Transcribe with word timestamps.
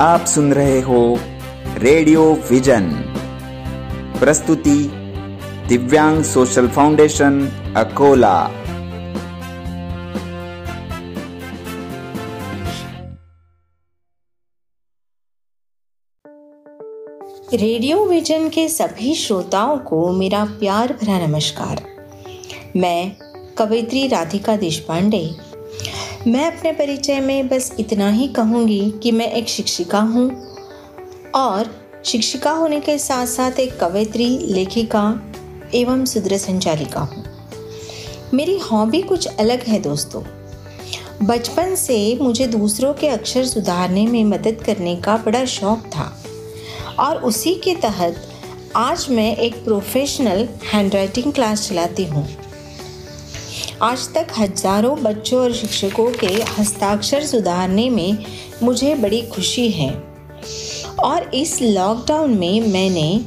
आप 0.00 0.24
सुन 0.24 0.52
रहे 0.52 0.80
हो 0.80 1.18
रेडियो 1.78 2.32
विजन। 2.50 2.90
प्रस्तुति 4.18 4.90
दिव्यांग 5.68 6.24
social 6.24 6.68
foundation, 6.68 7.48
Akola. 7.76 8.46
Radio 17.54 18.04
vision 18.04 18.48
के 18.48 18.68
सभी 18.68 19.14
श्रोताओं 19.14 19.78
को 19.78 20.12
मेरा 20.12 20.44
प्यार 20.44 20.92
भरा 20.92 21.26
नमस्कार। 21.26 21.82
मैं 22.76 23.16
कवित्री 23.58 24.08
राधिका 24.08 24.56
देशपांडे 24.56 25.30
मैं 26.26 26.58
अपने 26.58 26.72
परिचय 26.72 27.20
में 27.20 27.48
बस 27.48 27.76
इतना 27.80 28.10
ही 28.10 28.28
कहूँगी 28.28 28.94
कि 29.02 29.12
मैं 29.12 29.32
एक 29.32 29.48
शिक्षिका 29.48 30.00
हूँ। 30.00 30.56
और 31.34 31.84
शिक्षिका 32.04 32.50
होने 32.50 32.80
के 32.80 32.98
साथ 32.98 33.26
साथ 33.26 33.52
एक 33.52 33.80
कवित्री 33.80 34.38
लेखिका 34.38 35.32
एवं 35.74 36.04
सुदृढ़ 36.04 36.38
संचालिका 36.38 37.00
हूँ। 37.00 37.24
मेरी 38.34 38.58
हॉबी 38.58 39.02
कुछ 39.02 39.26
अलग 39.26 39.62
है 39.62 39.80
दोस्तों। 39.80 40.22
बचपन 41.26 41.74
से 41.74 42.18
मुझे 42.22 42.46
दूसरों 42.46 42.94
के 42.94 43.08
अक्षर 43.08 43.44
सुधारने 43.44 44.06
में 44.06 44.24
मदद 44.24 44.62
करने 44.66 44.96
का 44.96 45.16
बड़ा 45.16 45.44
शौक 45.44 45.78
था। 45.78 46.24
और 46.98 47.16
उसी 47.16 47.54
के 47.54 47.74
तहत 47.74 48.28
आज 48.76 49.06
मैं 49.10 49.36
एक 49.36 49.64
प्रोफेशनल 49.64 50.48
हैंडराइटिंग 50.72 51.32
क्लास 51.32 51.68
चलाती 51.68 52.04
हूँ। 52.04 52.43
आज 53.82 54.06
तक 54.14 54.26
हज़ारों 54.38 54.96
बच्चों 55.02 55.40
और 55.42 55.52
शिक्षकों 55.52 56.10
के 56.10 56.26
हस्ताक्षर 56.58 57.24
सुधारने 57.26 57.88
में 57.90 58.24
मुझे 58.62 58.94
बड़ी 58.94 59.20
खुशी 59.22 59.68
है। 59.70 59.90
और 61.04 61.30
इस 61.34 61.60
लॉकडाउन 61.62 62.34
में 62.34 62.68
मैंने 62.68 63.20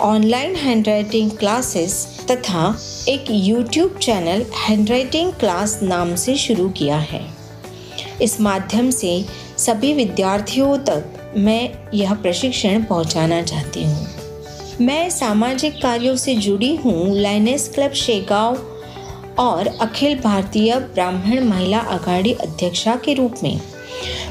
ऑनलाइन 0.00 0.56
हैंडराइटिंग 0.56 1.30
क्लासेस 1.30 1.94
तथा 2.30 2.76
एक 3.08 3.24
यूट्यूब 3.30 3.96
चैनल 3.98 4.44
हैंडराइटिंग 4.58 5.32
क्लास 5.32 5.78
नाम 5.82 6.14
से 6.14 6.36
शुरू 6.36 6.68
किया 6.68 6.96
है। 6.96 7.24
इस 8.22 8.40
माध्यम 8.40 8.90
से 8.90 9.24
सभी 9.58 9.92
विद्यार्थियों 9.94 10.76
तक 10.78 11.32
मैं 11.36 11.90
यह 11.94 12.14
प्रशिक्षण 12.14 12.84
पहुंचाना 12.84 13.42
चाहती 13.42 13.84
हूँ। 13.84 14.06
मैं 14.80 15.08
सामाजिक 15.10 15.82
कार्यों 15.82 16.16
से 16.16 16.34
जुड़ी 16.36 16.74
हूँ। 16.76 17.16
लाइनेस 17.16 17.70
क्लब 17.74 17.92
शेगांव 17.94 18.56
और 19.38 19.66
अखिल 19.66 20.18
भारतीय 20.20 20.74
ब्राह्मण 20.78 21.44
महिला 21.44 21.78
अघाड़ी 21.78 22.32
अध्यक्षा 22.32 22.96
के 22.96 23.14
रूप 23.14 23.34
में। 23.42 23.60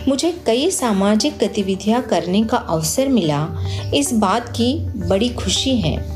मुझे 0.08 0.32
कई 0.46 0.70
सामाजिक 0.72 1.38
गतिविधियाँ 1.38 2.02
करने 2.02 2.44
का 2.44 2.58
अवसर 2.58 3.08
मिला। 3.08 3.48
इस 3.94 4.14
बात 4.14 4.50
की 4.50 4.74
बड़ी 5.10 5.30
खुशी 5.30 5.76
है। 5.78 6.14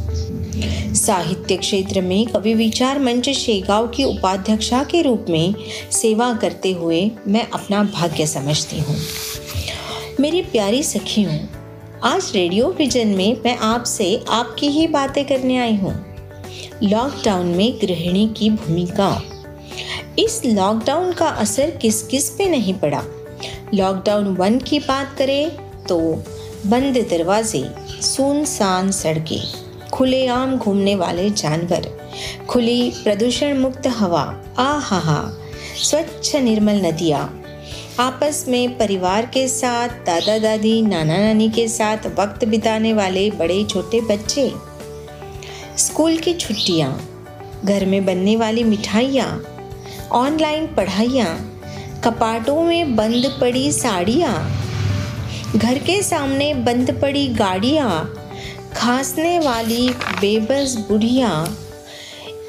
साहित्य 0.95 1.58
क्षेत्र 1.58 2.02
में 2.02 2.25
कवि 2.25 2.53
विचार 2.53 2.99
मंच 2.99 3.30
शेगांव 3.30 3.88
की 3.88 4.03
उपाध्यक्षा 4.03 4.83
के 4.83 5.02
रूप 5.02 5.25
में 5.30 5.55
सेवा 5.91 6.33
करते 6.33 6.71
हुए 6.71 7.11
मैं 7.27 7.47
अपना 7.49 7.83
भाग्य 7.83 8.25
समझती 8.27 8.80
हूँ। 8.80 8.97
मेरी 10.19 10.41
प्यारी 10.41 10.83
सखियों, 10.83 11.38
आज 12.03 12.31
रेडियो 12.35 12.75
विजन 12.77 13.08
में 13.08 13.38
मैं 13.45 13.58
आपसे 13.58 14.23
आपकी 14.30 14.67
ही 14.67 14.88
बातें 14.88 15.25
करने 15.25 15.58
आई 15.58 15.75
हूँ। 15.75 16.06
लॉकडाउन 16.83 17.45
में 17.47 17.78
गृहिणी 17.81 18.28
की 18.38 18.50
भूमिका। 18.50 19.09
इस 20.20 20.42
लॉकडाउन 20.45 21.11
का 21.11 21.28
असर 21.28 21.70
किस 21.72 22.02
किस 22.08 22.30
पे 22.30 22.45
नहीं 22.45 22.73
पड़ा? 22.73 23.02
लॉकडाउन 23.73 24.28
वन 24.36 24.58
की 24.59 24.80
बात 24.80 25.16
करें 25.17 25.50
तो 25.86 25.98
बंद 26.66 26.98
दरवाजे, 27.09 27.64
सुनसान 28.02 28.92
सड़कें 28.92 29.42
खुलेआम 29.93 30.55
घूमने 30.58 30.95
वाले 30.95 31.30
जानवर, 31.30 31.89
खुली 32.49 32.92
प्रदूषण 33.04 33.58
मुक्त 33.58 33.88
हवा 33.88 34.21
आ 34.59 34.71
हा 34.80 34.99
हा 34.99 35.20
स्वच्छ 35.83 36.36
निर्मल 36.36 36.86
नदियाँ, 36.86 37.44
आपस 37.99 38.45
में 38.48 38.77
परिवार 38.77 39.26
के 39.26 39.48
साथ 39.48 39.89
दादा 40.05 40.38
दादी 40.39 40.82
नाना 40.82 41.17
नानी 41.17 41.49
के 41.49 41.67
साथ 41.67 42.08
वक्त 42.20 42.45
बिताने 42.45 42.94
वाले 42.94 43.30
बड़े 43.32 43.64
छोटे 43.64 44.02
बच्चे। 44.02 44.52
स्कूल 45.77 46.17
की 46.17 46.33
छुट्टियाँ, 46.33 47.10
घर 47.65 47.86
में 47.86 48.05
बनने 48.05 48.36
वाली 48.36 48.64
मिठाइयाँ, 48.64 49.43
ऑनलाइन 50.11 50.67
पढ़ाइयाँ, 50.67 51.61
कपाटों 52.04 52.61
में 52.61 52.95
बंद 52.95 53.38
पड़ी 53.42 53.71
साड़ियाँ, 53.71 54.64
घर 55.55 55.77
के 55.77 56.04
सामने 56.04 56.54
बंद 56.54 56.99
पड़ी 57.02 57.27
गाड़ियाँ, 57.27 58.14
खांसने 58.76 59.39
वाली 59.39 59.89
बेबस 59.89 60.76
बुढ़िया, 60.89 61.55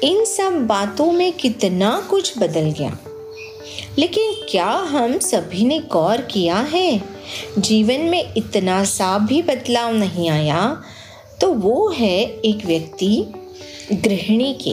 इन 0.03 0.25
सब 0.25 0.67
बातों 0.67 1.11
में 1.11 1.33
कितना 1.33 2.07
कुछ 2.09 2.37
बदल 2.37 2.71
गया। 2.79 2.97
लेकिन 3.97 4.33
क्या 4.49 4.69
हम 4.69 5.19
सभी 5.19 5.65
ने 5.65 5.79
गौर 5.79 6.21
किया 6.21 6.57
है? 6.57 7.01
जीवन 7.57 7.99
में 7.99 8.33
इतना 8.37 8.83
सा 8.83 9.17
भी 9.17 9.41
बदलाव 9.41 9.93
नहीं 9.93 10.29
आया 10.29 10.83
तो 11.41 11.51
वो 11.53 11.89
है 11.89 12.17
एक 12.45 12.65
व्यक्ति 12.65 13.15
गृहिणी 13.93 14.53
के। 14.61 14.71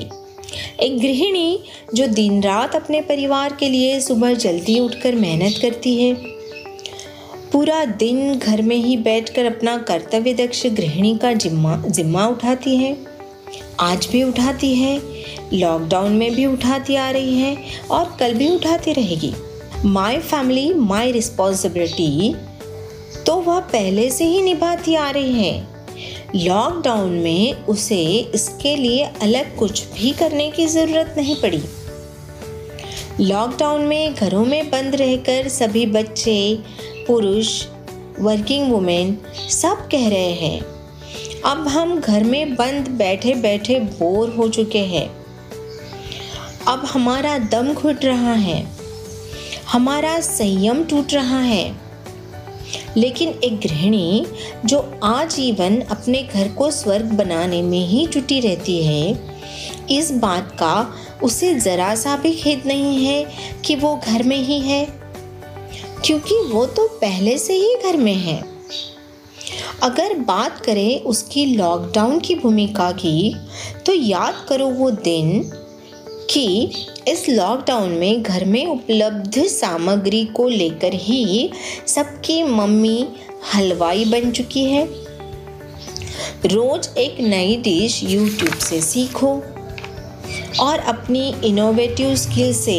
एक 0.84 0.98
गृहिणी 0.98 1.58
जो 1.94 2.06
दिन 2.06 2.42
रात 2.42 2.74
अपने 2.76 3.00
परिवार 3.00 3.56
के 3.60 3.68
लिए 3.68 4.00
सुबह 4.00 4.34
जल्दी 4.34 4.78
उठकर 4.78 5.14
मेहनत 5.14 5.58
करती 5.62 5.96
है। 5.96 6.14
पूरा 7.52 7.84
दिन 7.84 8.38
घर 8.38 8.62
में 8.62 8.76
ही 8.76 8.96
बैठकर 8.96 9.44
अपना 9.44 9.76
कर्तव्य 9.78 10.34
दक्ष 10.34 10.66
गृहिणी 10.66 11.16
का 11.18 11.32
जिम्मा 11.34 11.76
जिम्मा 11.86 12.26
उठाती 12.26 12.76
है। 12.76 12.96
आज 13.80 14.08
भी 14.12 14.22
उठाती 14.22 14.74
है 14.74 15.00
लॉकडाउन 15.52 16.12
में 16.12 16.34
भी 16.34 16.46
उठाती 16.46 16.96
आ 16.96 17.10
रही 17.10 17.38
है 17.38 17.56
और 17.90 18.16
कल 18.20 18.34
भी 18.34 18.48
उठाती 18.54 18.92
रहेगी। 18.92 19.32
माई 19.84 20.18
फैमिली 20.18 20.72
माई 20.74 21.12
रिस्पॉन्सिबिलिटी 21.12 22.34
तो 23.26 23.36
वह 23.36 23.60
पहले 23.60 24.10
से 24.10 24.24
ही 24.24 24.42
निभाती 24.42 24.94
आ 24.94 25.10
रही 25.10 25.32
है। 25.34 25.75
लॉकडाउन 26.34 27.10
में 27.10 27.64
उसे 27.64 28.04
इसके 28.34 28.76
लिए 28.76 29.04
अलग 29.22 29.56
कुछ 29.56 29.84
भी 29.88 30.10
करने 30.10 30.50
की 30.50 30.66
ज़रूरत 30.66 31.14
नहीं 31.16 31.36
पड़ी। 31.36 31.62
लॉकडाउन 33.20 33.80
में 33.80 34.14
घरों 34.14 34.44
में 34.44 34.70
बंद 34.70 34.94
रहकर 34.94 35.48
सभी 35.48 35.86
बच्चे, 35.86 36.58
पुरुष 37.06 37.66
वर्किंग 38.20 38.72
वुमेन 38.72 39.16
सब 39.50 39.88
कह 39.88 40.08
रहे 40.08 40.32
हैं, 40.32 40.60
अब 41.44 41.68
हम 41.68 42.00
घर 42.00 42.24
में 42.24 42.54
बंद 42.54 42.88
बैठे 42.88 43.34
बैठे 43.34 43.80
बोर 43.80 44.28
हो 44.28 44.48
चुके 44.48 44.78
हैं। 44.78 45.08
अब 46.68 46.84
हमारा 46.84 47.38
दम 47.38 47.72
घुट 47.74 48.04
रहा 48.04 48.32
है। 48.32 48.66
हमारा 49.72 50.20
संयम 50.20 50.84
टूट 50.84 51.12
रहा 51.14 51.40
है। 51.40 51.85
लेकिन 52.96 53.28
एक 53.44 53.58
गृहिणी 53.60 54.26
जो 54.64 54.78
आजीवन 55.04 55.80
अपने 55.80 56.22
घर 56.24 56.48
को 56.48 56.70
स्वर्ग 56.70 57.12
बनाने 57.12 57.60
में 57.62 57.86
ही 57.86 58.06
जुटी 58.06 58.40
रहती 58.40 58.82
है, 58.84 59.36
इस 59.90 60.10
बात 60.12 60.50
का 60.52 60.74
उसे 61.22 61.54
ज़रा 61.54 61.94
सा 61.94 62.16
भी 62.16 62.34
खेद 62.34 62.62
नहीं 62.66 63.04
है 63.06 63.24
कि 63.64 63.74
वो 63.76 63.94
घर 63.96 64.22
में 64.22 64.36
ही 64.38 64.58
है, 64.60 64.84
क्योंकि 66.04 66.40
वो 66.50 66.64
तो 66.66 66.86
पहले 67.00 67.36
से 67.38 67.54
ही 67.54 67.74
घर 67.84 67.96
में 67.96 68.14
है। 68.14 68.40
अगर 69.82 70.14
बात 70.18 70.60
करें 70.60 71.00
उसकी 71.02 71.44
लॉकडाउन 71.46 72.18
की 72.20 72.34
भूमिका 72.34 72.90
की 72.94 73.34
तो 73.86 73.92
याद 73.92 74.44
करो 74.48 74.66
वो 74.68 74.90
दिन 74.90 75.40
कि 76.30 76.72
इस 77.08 77.28
लॉकडाउन 77.28 77.90
में 77.90 78.22
घर 78.22 78.44
में 78.44 78.66
उपलब्ध 78.66 79.36
सामग्री 79.46 80.24
को 80.36 80.48
लेकर 80.48 80.94
ही 80.94 81.50
सबकी 81.86 82.42
मम्मी 82.42 83.06
हलवाई 83.54 84.04
बन 84.04 84.30
चुकी 84.30 84.64
है। 84.64 84.84
रोज 86.46 86.88
एक 86.98 87.20
नई 87.20 87.56
डिश 87.56 88.02
यूट्यूब 88.04 88.58
से 88.60 88.80
सीखो 88.80 89.32
और 90.60 90.78
अपनी 90.78 91.28
इनोवेटिव 91.44 92.14
स्किल 92.16 92.52
से 92.54 92.78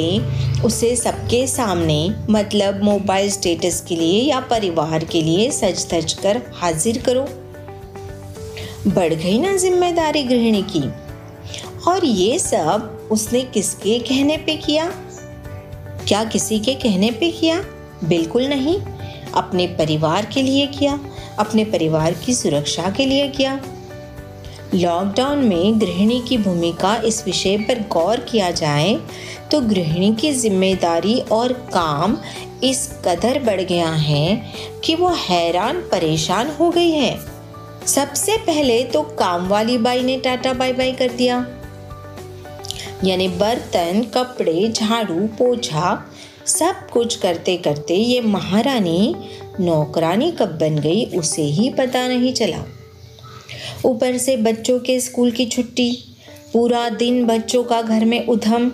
उसे 0.66 0.96
सबके 0.96 1.46
सामने 1.48 2.00
मतलब 2.30 2.84
मोबाइल 2.84 3.32
स्टेटस 3.32 3.84
के 3.90 3.96
लिए 3.96 4.22
या 4.22 4.40
परिवार 4.52 5.06
के 5.06 5.22
लिए 5.22 5.50
सज 5.52 5.88
धज 5.94 6.14
कर 6.14 6.42
हाजिर 6.56 7.04
करो। 7.06 7.28
बढ़ 8.92 9.14
गई 9.14 9.38
ना 9.40 9.58
ज़िम्मेदारी 9.58 10.24
गृहिणी 10.24 10.62
की। 10.72 10.88
और 11.88 12.06
ये 12.06 12.38
सब 12.40 13.08
उसने 13.12 13.42
किसके 13.44 13.98
कहने 14.00 14.38
पे 14.38 14.56
किया? 14.58 14.90
क्या 16.08 16.24
किसी 16.24 16.60
के 16.60 16.74
कहने 16.76 17.12
पे 17.12 17.32
किया? 17.32 17.62
बिल्कुल 18.04 18.48
नहीं। 18.48 18.80
अपने 19.34 19.68
परिवार 19.78 20.26
के 20.26 20.42
लिए 20.42 20.68
किया, 20.68 21.00
अपने 21.40 21.66
परिवार 21.66 22.14
की 22.26 22.34
सुरक्षा 22.34 22.90
के 22.90 23.06
लिए 23.06 23.28
किया। 23.30 23.60
लॉकडाउन 24.74 25.40
में 25.40 25.80
गृहिणी 25.82 26.20
की 26.20 26.38
भूमिका 26.38 26.96
इस 27.06 27.24
विषय 27.26 27.58
पर 27.58 27.80
गौर 27.92 28.20
किया 28.22 28.50
जाए 28.52 28.96
तो 29.52 29.60
गृहिणी 29.62 30.14
की 30.16 30.32
ज़िम्मेदारी 30.34 31.20
और 31.32 31.54
काम 31.74 32.18
इस 32.64 32.88
कदर 33.06 33.40
बढ़ 33.44 33.62
गया 33.62 33.90
है 33.90 34.52
कि 34.84 34.96
वो 34.96 35.10
हैरान 35.20 35.80
परेशान 35.92 36.50
हो 36.50 36.70
गई 36.70 36.92
है। 36.92 37.18
सबसे 37.88 38.38
पहले 38.38 38.84
तो 38.84 39.02
काम 39.20 39.48
वाली 39.48 39.78
बाई 39.78 40.02
ने 40.04 40.18
टाटा 40.18 40.54
बाय 40.54 40.74
बाय 40.74 40.92
कर 40.92 41.12
दिया। 41.12 41.40
यानी 43.04 43.28
बर्तन 43.28 44.02
कपड़े 44.14 44.68
झाड़ू 44.70 45.28
पोछा 45.38 46.12
सब 46.46 46.88
कुछ 46.94 47.16
करते 47.16 47.58
करते 47.58 47.96
ये 47.96 48.22
महारानी 48.22 49.16
नौकरानी 49.60 50.32
कब 50.32 50.58
बन 50.58 50.80
गई 50.80 51.06
उसे 51.16 51.42
ही 51.42 51.70
पता 51.70 52.08
नहीं 52.08 52.34
चला। 52.34 52.64
ऊपर 53.86 54.18
से 54.18 54.38
बच्चों 54.38 54.80
के 54.80 55.00
स्कूल 55.00 55.32
की 55.32 55.46
छुट्टी 55.46 55.92
पूरा 56.54 56.88
दिन 56.90 57.26
बच्चों 57.26 57.64
का 57.64 57.82
घर 57.82 58.06
में 58.06 58.26
उधम 58.28 58.72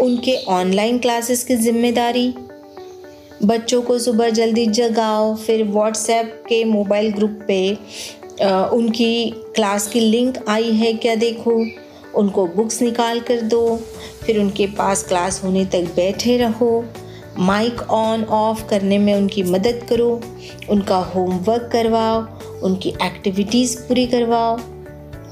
उनके 0.00 0.36
ऑनलाइन 0.48 0.98
क्लासेस 0.98 1.44
की 1.44 1.56
ज़िम्मेदारी। 1.56 2.28
बच्चों 3.44 3.80
को 3.82 3.98
सुबह 3.98 4.30
जल्दी 4.30 4.66
जगाओ 4.66 5.34
फिर 5.36 5.64
व्हाट्सएप 5.64 6.42
के 6.48 6.64
मोबाइल 6.64 7.12
ग्रुप 7.12 7.38
पे 7.48 7.78
आ, 8.42 8.64
उनकी 8.64 9.30
क्लास 9.56 9.86
की 9.88 10.00
लिंक 10.00 10.44
आई 10.48 10.72
है 10.72 10.92
क्या 10.92 11.14
देखो? 11.14 11.52
उनको 12.16 12.46
बुक्स 12.46 12.82
निकाल 12.82 13.20
कर 13.20 13.40
दो, 13.40 13.80
फिर 14.26 14.38
उनके 14.38 14.66
पास 14.66 15.02
क्लास 15.02 15.44
होने 15.44 15.64
तक 15.64 15.82
बैठे 15.96 16.36
रहो। 16.36 16.84
माइक 17.38 17.82
ऑन 17.82 18.24
ऑफ़ 18.24 18.68
करने 18.68 18.98
में 18.98 19.14
उनकी 19.14 19.42
मदद 19.42 19.86
करो, 19.88 20.20
उनका 20.70 20.96
होमवर्क 20.96 21.70
करवाओ, 21.72 22.26
उनकी 22.62 22.88
एक्टिविटीज़ 22.88 23.80
पूरी 23.80 24.06
करवाओ। 24.06 24.56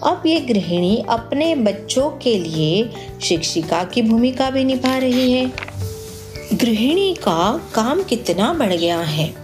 अब 0.04 0.22
ये 0.26 0.40
गृहिणी 0.40 1.04
अपने 1.08 1.54
बच्चों 1.54 2.10
के 2.10 2.38
लिए 2.38 2.90
शिक्षिका 3.22 3.84
की 3.84 4.02
भूमिका 4.02 4.50
भी 4.50 4.64
निभा 4.64 4.98
रही 4.98 5.32
है। 5.32 5.52
गृहिणी 6.54 7.14
का 7.14 7.70
काम 7.74 8.02
कितना 8.02 8.52
बढ़ 8.52 8.72
गया 8.72 8.98
है। 8.98 9.34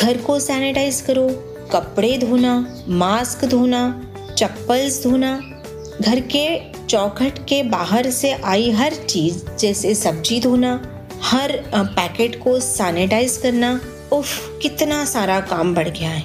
घर 0.00 0.16
को 0.16 0.38
सैनिटाइज 0.38 1.00
करो, 1.00 1.28
कपड़े 1.72 2.18
धोना 2.18 2.84
मास्क 2.88 3.44
धोना, 3.44 4.12
चप्पल्स 4.38 5.02
धोना, 5.02 5.62
घर 6.00 6.20
के 6.20 6.75
चौखट 6.88 7.38
के 7.38 7.62
बाहर 7.62 8.10
से 8.10 8.32
आई 8.32 8.70
हर 8.70 8.94
चीज़, 8.94 9.42
जैसे 9.58 9.94
सब्ज़ी 9.94 10.40
धोना, 10.40 10.72
हर 11.22 11.52
पैकेट 11.74 12.42
को 12.44 12.58
सैनिटाइज 12.60 13.36
करना, 13.36 13.80
उफ, 14.12 14.58
कितना 14.62 15.04
सारा 15.04 15.40
काम 15.40 15.74
बढ़ 15.74 15.88
गया 15.88 16.10
है। 16.10 16.24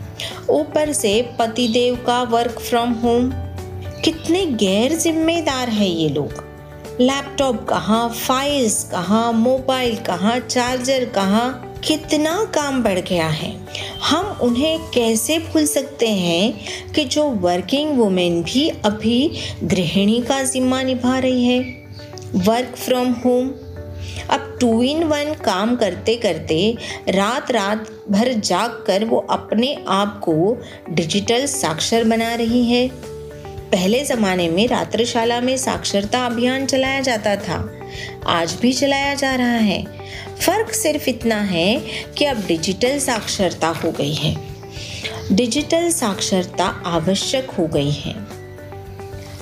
ऊपर 0.50 0.92
से 0.94 1.22
पतिदेव 1.40 1.96
का 2.08 2.22
वर्क 2.24 2.60
फ्रॉम 2.60 2.92
होम 2.94 3.32
कितने 4.04 4.46
गैर 4.46 4.96
जिम्मेदार 4.96 5.70
है 5.70 5.88
ये 5.88 6.10
लोग। 6.10 6.44
लैपटॉप 7.02 7.66
कहाँ 7.70 8.10
फाइल्स 8.10 8.84
कहाँ 8.84 9.32
मोबाइल 9.34 9.96
कहाँ 9.98 10.40
चार्जर 10.40 11.06
कहाँ 11.06 11.71
कितना 11.84 12.52
काम 12.56 12.84
बढ़ 12.84 13.00
गया 13.00 13.28
है। 13.28 13.58
हम 14.10 14.26
उन्हें 14.42 14.80
कैसे 14.80 15.40
भूल 15.40 15.66
सकते 15.66 16.08
हैं 16.08 16.60
कि 16.92 17.06
जो 17.06 17.24
वर्किंग 17.24 17.98
वुमेन 17.98 18.44
भी 18.44 18.70
अभी 18.70 19.32
गृहिणी 19.64 20.22
का 20.22 20.44
जिम्मा 20.44 20.84
निभा 20.84 21.20
रही 21.20 21.46
है? 21.46 21.60
वर्क 22.36 22.76
फ्रॉम 22.76 23.12
होम 23.12 23.52
अब 24.30 24.58
टू 24.62 24.84
इन 24.84 25.04
वन 25.04 25.34
काम 25.34 25.76
करते 25.76 26.16
करते 26.16 26.78
रात 27.10 27.52
रात 27.52 28.06
भर 28.12 28.34
जाग 28.34 28.84
कर 28.88 29.06
वो 29.06 29.28
अपने 29.30 29.78
आप 29.88 30.20
को 30.20 30.58
डिजिटल 30.90 31.46
साक्षर 31.46 32.04
बना 32.04 32.36
रही 32.36 32.72
है। 32.72 32.90
पहले 33.72 34.04
ज़माने 34.04 34.50
में 34.50 34.68
रात्रशाला 34.68 35.42
में 35.42 35.58
साक्षरता 35.58 36.26
अभियान 36.26 36.66
चलाया 36.66 37.02
जाता 37.02 37.36
था। 37.36 37.80
आज 38.26 38.54
भी 38.62 38.74
चलाया 38.74 39.14
जा 39.14 39.36
रहा 39.36 39.48
है। 39.48 40.02
फ़र्क 40.42 40.74
सिर्फ़ 40.74 41.10
इतना 41.10 41.36
है 41.36 41.82
कि 42.18 42.26
अब 42.26 42.46
डिजिटल 42.48 43.00
साक्षरता 43.00 43.68
हो 43.68 43.92
गई 43.92 44.14
है। 44.14 44.38
डिजिटल 45.32 45.92
साक्षरता 45.92 46.66
आवश्यक 46.86 47.52
हो 47.52 47.68
गई 47.68 47.92
है। 47.92 48.16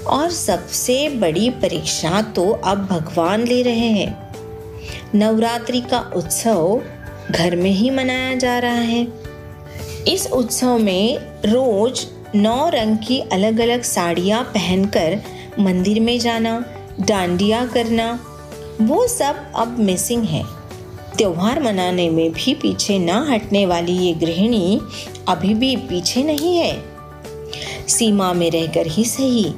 और 0.08 0.32
सबसे 0.32 1.10
बड़ी 1.10 1.50
परीक्षा 1.50 2.22
तो 2.22 2.52
अब 2.52 2.86
भगवान 2.86 3.48
ले 3.48 3.62
रहे 3.62 3.90
हैं। 3.90 4.34
नवरात्रि 5.16 5.82
का 5.82 6.12
उत्सव 6.16 6.82
घर 7.32 7.56
में 7.56 7.72
ही 7.72 7.90
मनाया 7.90 8.36
जा 8.36 8.60
रहा 8.60 8.80
है। 8.80 9.08
इस 10.08 10.28
उत्सव 10.34 10.78
में 10.78 11.18
रोज 11.46 12.08
नौ 12.36 12.70
रंग 12.70 12.98
की 12.98 13.20
अलग 13.20 13.60
अलग 13.60 13.82
साड़ियाँ 13.82 14.44
पहनकर 14.44 15.22
मंदिर 15.60 16.00
में 16.00 16.20
जाना, 16.20 16.66
डांडिया 17.00 17.66
करना, 17.66 18.26
वो 18.82 19.08
सब 19.08 19.52
अब 19.56 19.80
मिसिंग 19.80 20.24
है। 20.24 20.59
त्योहार 21.20 21.62
मनाने 21.64 22.10
में 22.10 22.32
भी 22.34 22.54
पीछे 22.54 22.98
ना 23.00 23.16
हटने 23.30 23.66
वाली 23.66 23.92
ये 23.94 24.14
गृहिणी 24.14 24.80
अभी 25.30 25.54
भी 25.54 25.76
पीछे 25.78 26.24
नहीं 26.24 26.56
है। 26.58 27.88
सीमा 27.88 28.32
में 28.34 28.50
रहकर 28.52 28.88
ही 28.88 29.04
सही। 29.06 29.54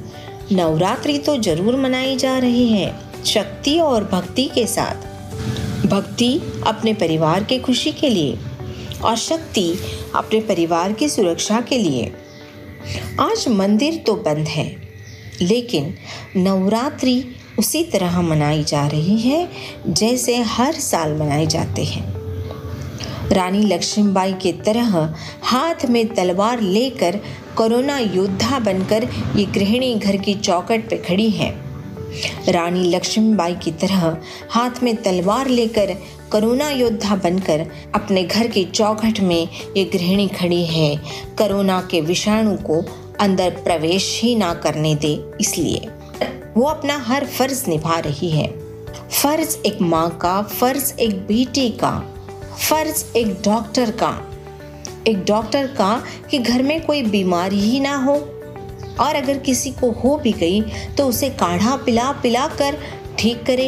नवरात्रि 0.52 1.16
तो 1.18 1.36
ज़रूर 1.38 1.76
मनाई 1.76 2.16
जा 2.16 2.36
रही 2.38 2.66
है, 2.68 2.92
शक्ति 3.24 3.78
और 3.78 4.04
भक्ति 4.04 4.44
के 4.54 4.66
साथ। 4.66 5.86
भक्ति 5.86 6.34
अपने 6.66 6.94
परिवार 6.94 7.44
के 7.44 7.58
खुशी 7.58 7.92
के 7.92 8.08
लिए 8.08 8.36
और 9.04 9.16
शक्ति 9.18 9.68
अपने 10.14 10.40
परिवार 10.40 10.92
की 10.92 11.08
सुरक्षा 11.08 11.60
के 11.60 11.78
लिए। 11.78 12.12
आज 13.20 13.46
मंदिर 13.50 14.02
तो 14.06 14.14
बंद 14.16 14.48
है, 14.48 14.66
लेकिन 15.42 15.94
नवरात्रि 16.36 17.22
उसी 17.62 17.82
तरह 17.84 18.20
मनाई 18.22 18.64
जा 18.64 18.86
रही 18.86 19.18
है, 19.18 19.48
जैसे 19.88 20.36
हर 20.36 20.74
साल 20.74 21.12
मनाए 21.12 21.46
जाते 21.46 21.84
हैं। 21.84 22.10
रानी 23.30 23.62
लक्ष्मीबाई 23.62 24.32
के 24.32 24.52
तरह 24.52 25.14
हाथ 25.42 25.84
में 25.90 26.06
तलवार 26.14 26.60
लेकर 26.60 27.18
कोरोना 27.56 27.98
योद्धा 27.98 28.58
बनकर 28.58 29.08
ये 29.36 29.44
गृहिणी 29.44 29.94
घर 29.94 30.16
की 30.16 30.34
चौकट 30.34 30.88
पे 30.90 30.96
खड़ी 30.98 31.28
है। 31.30 31.50
रानी 32.48 32.82
लक्ष्मीबाई 32.90 33.54
की 33.54 33.70
तरह 33.72 34.16
हाथ 34.50 34.82
में 34.82 34.94
तलवार 34.96 35.48
लेकर 35.48 35.94
कोरोना 36.32 36.70
योद्धा 36.70 37.16
बनकर 37.16 37.66
अपने 37.94 38.24
घर 38.24 38.46
की 38.46 38.64
चौखट 38.64 39.20
में 39.20 39.48
ये 39.76 39.84
गृहिणी 39.84 40.28
खड़ी 40.28 40.64
है। 40.66 40.94
कोरोना 41.38 41.80
के 41.90 42.00
विषाणु 42.00 42.56
को 42.56 42.84
अंदर 43.20 43.50
प्रवेश 43.64 44.20
ही 44.22 44.34
ना 44.36 44.54
करने 44.54 44.94
दे, 44.94 45.14
इसलिए। 45.40 45.88
वो 46.56 46.64
अपना 46.64 46.96
हर 46.98 47.26
फ़र्ज़ 47.26 47.64
निभा 47.68 47.98
रही 47.98 48.30
है। 48.30 48.48
फ़र्ज़ 49.22 49.56
एक 49.66 49.80
माँ 49.80 50.18
का, 50.18 50.42
फ़र्ज़ 50.42 50.92
एक 51.00 51.16
बेटी 51.18 51.68
का, 51.70 52.14
फ़र्ज़ 52.68 53.04
एक 53.16 53.32
डॉक्टर 53.44 53.90
का। 53.90 54.28
एक 55.08 55.24
डॉक्टर 55.24 55.66
का 55.66 56.02
कि 56.30 56.38
घर 56.38 56.62
में 56.62 56.84
कोई 56.86 57.02
बीमारी 57.02 57.60
ही 57.60 57.80
ना 57.80 57.96
हो। 57.96 58.14
और 59.00 59.14
अगर 59.14 59.38
किसी 59.38 59.70
को 59.70 59.90
हो 59.90 60.16
भी 60.16 60.32
गई 60.32 60.60
तो 60.96 61.06
उसे 61.06 61.30
काढ़ा 61.30 61.76
पिला 61.76 62.12
पिला 62.12 62.46
कर 62.46 62.78
ठीक 63.18 63.42
करे। 63.46 63.66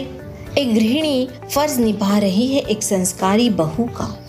एक 0.59 0.75
गृहिणी 0.75 1.29
फ़र्ज़ 1.55 1.81
निभा 1.81 2.19
रही 2.19 2.47
है 2.55 2.61
एक 2.61 2.83
संस्कारी 2.83 3.51
बहू 3.51 3.85
का। 3.85 4.27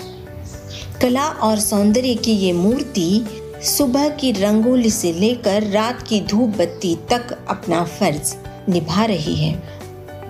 कला 1.02 1.28
और 1.28 1.60
सौंदर्य 1.60 2.16
की 2.16 2.32
ये 2.32 2.54
मूर्ति 2.54 3.26
सुबह 3.66 4.10
की 4.10 4.32
रंगोली 4.32 4.90
से 4.90 5.14
लेकर 5.14 5.64
रात 5.64 6.02
की 6.02 6.22
धूप 6.22 6.50
बत्ती 6.50 6.96
तक 6.96 7.46
अपना 7.50 7.84
फ़र्ज़ 7.84 8.36
निभा 8.72 9.06
रही 9.06 9.36
है। 9.36 9.56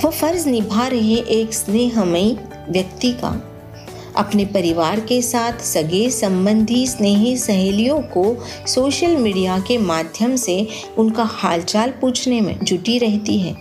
वो 0.04 0.12
फ़र्ज़ 0.12 0.50
निभा 0.50 0.88
रही 0.88 1.16
है 1.16 1.24
एक 1.24 1.54
स्नेहमयी 1.54 2.38
व्यक्ति 2.70 3.12
का। 3.12 3.52
अपने 4.16 4.46
परिवार 4.46 5.00
के 5.00 5.22
साथ 5.22 5.54
सगे 5.60 6.10
संबंधी 6.10 6.88
स्नेही 6.88 7.38
सहेलियों 7.38 8.02
को 8.02 8.38
सोशल 8.68 9.18
मीडिया 9.18 9.60
के 9.60 9.78
माध्यम 9.78 10.36
से 10.36 10.68
उनका 10.98 11.24
हालचाल 11.24 11.90
पूछने 11.90 12.42
में 12.42 12.60
जुटी 12.64 12.98
रहती 12.98 13.40
है। 13.40 13.54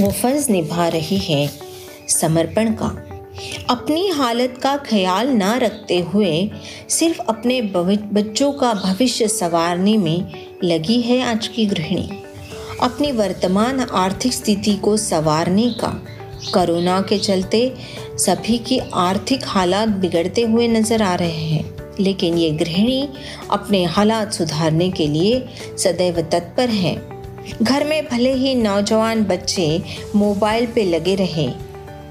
वो 0.00 0.10
फ़र्ज़ 0.10 0.52
निभा 0.52 0.88
रही 0.88 1.18
है 1.18 1.50
समर्पण 2.08 2.72
का। 2.72 3.07
अपनी 3.70 4.08
हालत 4.08 4.54
का 4.62 4.76
ख्याल 4.76 5.28
ना 5.28 5.56
रखते 5.56 5.98
हुए 5.98 6.50
सिर्फ़ 6.88 7.18
अपने 7.20 7.60
बच्चों 7.62 8.52
का 8.52 8.72
भविष्य 8.74 9.28
संवारने 9.28 9.96
में 9.96 10.46
लगी 10.64 11.00
है 11.00 11.20
आज 11.22 11.46
की 11.48 11.66
गृहिणी। 11.66 12.08
अपनी 12.82 13.12
वर्तमान 13.12 13.80
आर्थिक 13.80 14.32
स्थिति 14.32 14.74
को 14.74 14.96
संवारने 14.96 15.70
का, 15.70 15.88
कोरोना 16.54 17.00
के 17.00 17.18
चलते 17.18 17.74
सभी 18.16 18.58
की 18.58 18.78
आर्थिक 18.94 19.40
हालात 19.44 19.88
बिगड़ते 19.88 20.42
हुए 20.42 20.68
नज़र 20.68 21.02
आ 21.02 21.14
रहे 21.14 21.44
हैं। 21.44 21.94
लेकिन 22.00 22.38
ये 22.38 22.50
गृहिणी 22.50 23.08
अपने 23.50 23.84
हालात 23.84 24.32
सुधारने 24.32 24.90
के 24.90 25.06
लिए 25.06 25.44
सदैव 25.78 26.20
तत्पर 26.22 26.68
है। 26.68 26.96
घर 27.62 27.84
में 27.84 28.08
भले 28.08 28.34
ही 28.34 28.54
नौजवान 28.54 29.24
बच्चे 29.24 29.82
मोबाइल 30.16 30.66
पे 30.66 30.84
लगे 30.84 31.14
रहे 31.14 31.67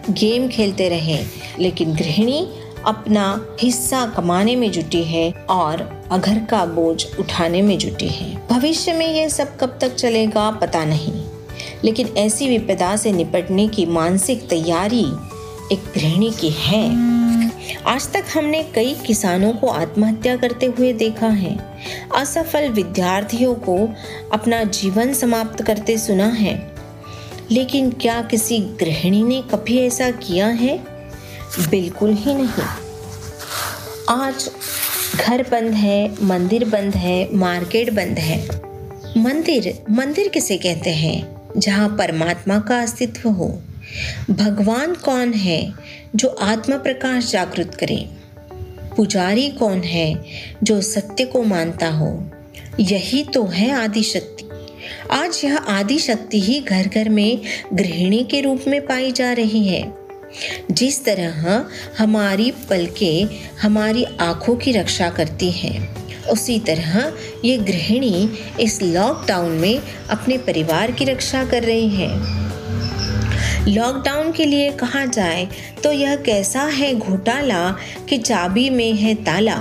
गेम 0.09 0.47
खेलते 0.47 0.89
रहे, 0.89 1.19
लेकिन 1.59 1.93
गृहिणी 1.93 2.49
अपना 2.85 3.47
हिस्सा 3.61 4.05
कमाने 4.05 4.55
में 4.55 4.71
जुटी 4.71 5.03
है 5.03 5.31
और 5.49 6.03
घर 6.19 6.39
का 6.39 6.65
बोझ 6.65 7.05
उठाने 7.19 7.61
में 7.61 7.77
जुटी 7.77 8.07
है। 8.07 8.47
भविष्य 8.47 8.93
में 8.93 9.07
यह 9.07 9.29
सब 9.29 9.57
कब 9.57 9.77
तक 9.81 9.95
चलेगा, 9.95 10.51
पता 10.51 10.85
नहीं। 10.85 11.23
लेकिन 11.83 12.07
ऐसी 12.07 12.47
विपदा 12.49 12.95
से 12.95 13.11
निपटने 13.11 13.67
की 13.67 13.85
मानसिक 13.85 14.47
तैयारी 14.49 15.05
एक 15.71 15.91
गृहिणी 15.95 16.31
की 16.31 16.49
है। 16.49 17.17
आज 17.87 18.11
तक 18.11 18.25
हमने 18.37 18.63
कई 18.63 18.93
किसानों 18.93 19.53
को 19.53 19.67
आत्महत्या 19.67 20.37
करते 20.37 20.65
हुए 20.65 20.93
देखा 20.93 21.27
है। 21.27 21.79
असफल 22.15 22.69
विद्यार्थियों 22.69 23.55
को 23.55 23.89
अपना 24.33 24.63
जीवन 24.63 25.13
समाप्त 25.13 25.61
करते 25.61 25.97
सुना 25.97 26.27
है। 26.27 26.76
लेकिन 27.51 27.91
क्या 27.91 28.21
किसी 28.21 28.59
गृहिणी 28.59 29.23
ने 29.23 29.41
कभी 29.41 29.77
ऐसा 29.79 30.11
किया 30.11 30.47
है? 30.47 30.77
बिल्कुल 31.69 32.13
ही 32.13 32.33
नहीं। 32.33 32.63
आज 34.09 34.49
घर 35.15 35.43
बंद 35.43 35.71
है, 35.71 36.23
मंदिर 36.23 36.65
बंद 36.65 36.95
है, 36.95 37.29
मार्केट 37.33 37.89
बंद 37.89 38.19
है। 38.19 38.61
मंदिर 39.17 39.83
मंदिर 39.89 40.27
किसे 40.27 40.57
कहते 40.57 40.89
हैं? 40.89 41.41
जहाँ 41.57 41.89
परमात्मा 41.89 42.59
का 42.59 42.81
अस्तित्व 42.81 43.29
हो। 43.29 43.61
भगवान 44.31 44.93
कौन 44.93 45.33
है 45.33 45.73
जो 46.15 46.27
आत्मा 46.27 46.77
प्रकाश 46.77 47.31
जागृत 47.31 47.75
करे? 47.75 48.09
पुजारी 48.97 49.49
कौन 49.49 49.81
है 49.81 50.25
जो 50.63 50.81
सत्य 50.81 51.25
को 51.25 51.43
मानता 51.43 51.89
हो? 51.89 52.31
यही 52.79 53.23
तो 53.23 53.43
है 53.43 53.71
आदि 53.71 54.03
शक्ति 54.03 54.46
आज 55.11 55.41
यह 55.43 55.57
आदि 55.57 55.99
शक्ति 55.99 56.41
ही 56.41 56.59
घर 56.61 56.87
घर 56.87 57.09
में 57.09 57.41
गृहिणी 57.73 58.23
के 58.23 58.41
रूप 58.41 58.63
में 58.67 58.79
पाई 58.85 59.11
जा 59.11 59.31
रही 59.33 59.67
है। 59.67 59.83
जिस 60.71 61.03
तरह 61.05 61.65
हमारी 61.97 62.51
पलकें 62.69 63.27
हमारी 63.61 64.03
आँखों 64.21 64.55
की 64.55 64.71
रक्षा 64.71 65.09
करती 65.09 65.51
हैं, 65.51 65.77
उसी 66.25 66.59
तरह 66.59 67.13
ये 67.45 67.57
गृहिणी 67.57 68.29
इस 68.59 68.81
लॉकडाउन 68.81 69.51
में 69.51 69.81
अपने 70.09 70.37
परिवार 70.37 70.91
की 70.91 71.05
रक्षा 71.05 71.43
कर 71.45 71.63
रही 71.63 71.89
हैं। 71.89 72.45
लॉकडाउन 73.67 74.31
के 74.31 74.45
लिए 74.45 74.69
कहा 74.71 75.05
जाए 75.05 75.47
तो 75.83 75.91
यह 75.91 76.15
कैसा 76.15 76.61
है 76.61 76.93
घोटाला 76.95 77.69
कि 78.09 78.17
चाबी 78.17 78.69
में 78.69 78.93
है 78.93 79.15
ताला? 79.15 79.57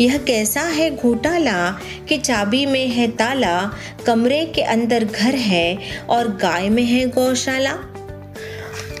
यह 0.00 0.18
कैसा 0.18 0.60
है 0.60 0.96
घोटाला 0.96 1.80
कि 2.08 2.18
चाबी 2.18 2.66
में 2.66 2.88
है 2.88 3.08
ताला, 3.08 3.72
कमरे 4.06 4.44
के 4.44 4.62
अंदर 4.62 5.04
घर 5.04 5.34
है 5.34 5.78
और 6.08 6.28
गाय 6.28 6.68
में 6.68 6.84
है 6.84 7.06
गौशाला? 7.06 7.74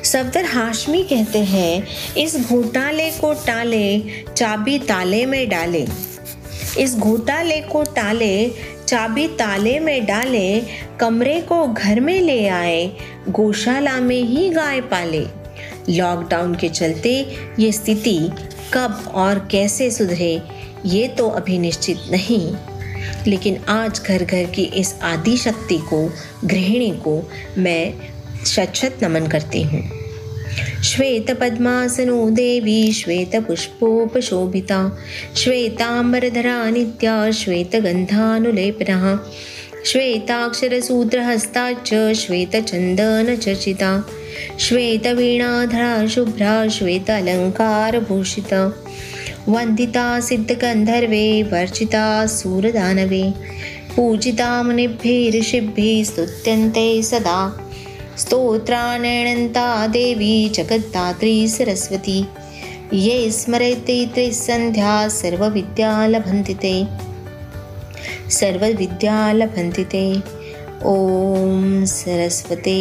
सफदर 0.04 0.44
हाशमी 0.44 1.02
कहते 1.02 1.38
हैं, 1.38 1.86
इस 2.16 2.48
घोटाले 2.48 3.10
को 3.10 3.34
टाले, 3.34 4.02
चाबी 4.36 4.78
ताले 4.78 5.26
में 5.26 5.48
डाले। 5.48 5.86
इस 6.78 6.96
घोटाले 6.96 7.60
को 7.60 7.82
टाले, 7.82 8.52
चाबी 8.88 9.28
ताले 9.28 9.80
में 9.80 10.06
डाले, 10.06 10.62
कमरे 11.00 11.40
को 11.40 11.68
घर 11.68 12.00
में 12.00 12.20
ले 12.20 12.48
आए, 12.48 12.92
गौशाला 13.28 14.00
में 14.00 14.22
ही 14.22 14.50
गाय 14.50 14.80
पाले। 14.80 15.26
लॉकडाउन 15.88 16.54
के 16.54 16.68
चलते 16.68 17.36
ये 17.58 17.72
स्थिति 17.72 18.30
कब 18.74 19.12
और 19.14 19.48
कैसे 19.50 19.90
सुधरे? 19.90 20.55
ये 20.86 21.06
तो 21.08 21.28
अभी 21.30 21.58
निश्चित 21.58 21.98
नहीं, 22.10 22.46
लेकिन 23.26 23.56
आज 23.68 24.00
घर 24.00 24.24
घर 24.24 24.44
की 24.54 24.62
इस 24.80 24.94
आदि 25.02 25.36
शक्ति 25.36 25.78
को, 25.88 26.00
गृहिणी 26.44 26.90
को 27.04 27.14
मैं 27.58 27.84
शत 28.46 28.98
नमन 29.02 29.26
करती 29.26 29.62
हूँ। 29.62 29.82
श्वेत 30.84 31.30
पद्मासनो 31.40 32.18
देवी 32.30 32.92
श्वेत 32.92 33.34
पुष्पोपशोभिता 33.46 34.80
श्वेतांबरधरा 35.36 36.58
नित्या, 36.70 37.30
श्वेतगन्धानुलेपनः 37.30 39.04
श्वेताक्षरसूत्रहस्ता 39.86 41.64
च 41.86 42.12
श्वेतचन्दनचर्चिता 42.16 43.90
श्वेतवीणाधरा 44.60 46.06
शुभ्रा 46.06 46.54
श्वेतालङ्कारभूषिता 46.68 48.62
वन्दिता 49.48 50.20
सिद्धगन्धर्वे 50.20 51.42
वर्चिता 51.42 52.26
सूरदानवे, 52.26 53.34
पूजिता 53.96 54.62
मुनिभिः 54.62 55.40
ऋषिभिः 55.40 56.04
स्तुत्यन्ते 56.04 57.02
सदा। 57.02 57.68
स्तोत्राणेणन्ता 58.18 59.86
देवी 59.86 60.48
जगद्धात्री 60.48 61.48
सरस्वती। 61.48 62.26
ये 62.94 63.30
स्मरते 63.30 64.06
त्रिसन्ध्या 64.06 65.08
सर्वविद्या 65.08 66.06
लभन्ति 66.06 66.54
ते 66.54 66.84
सर्वविद्या 68.30 69.32
लभन्ति 69.32 69.84
ते 69.84 70.16
ॐ 70.86 71.84
सरस्वते 71.84 72.78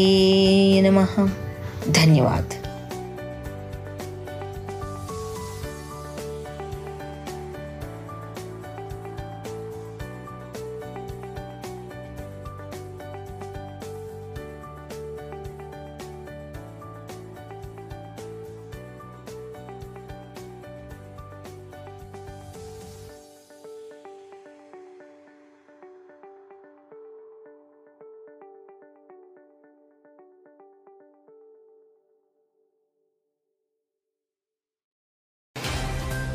नमः। 0.81 1.29
धन्यवाद। 1.89 2.64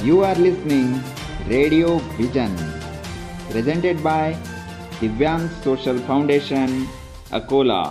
You 0.02 0.24
are 0.24 0.34
listening 0.34 0.98
Radio 1.46 1.98
Vision, 2.16 2.52
presented 3.50 4.02
by 4.02 4.32
Divyang 4.96 5.44
Social 5.62 5.98
Foundation, 6.00 6.88
Akola. 7.30 7.82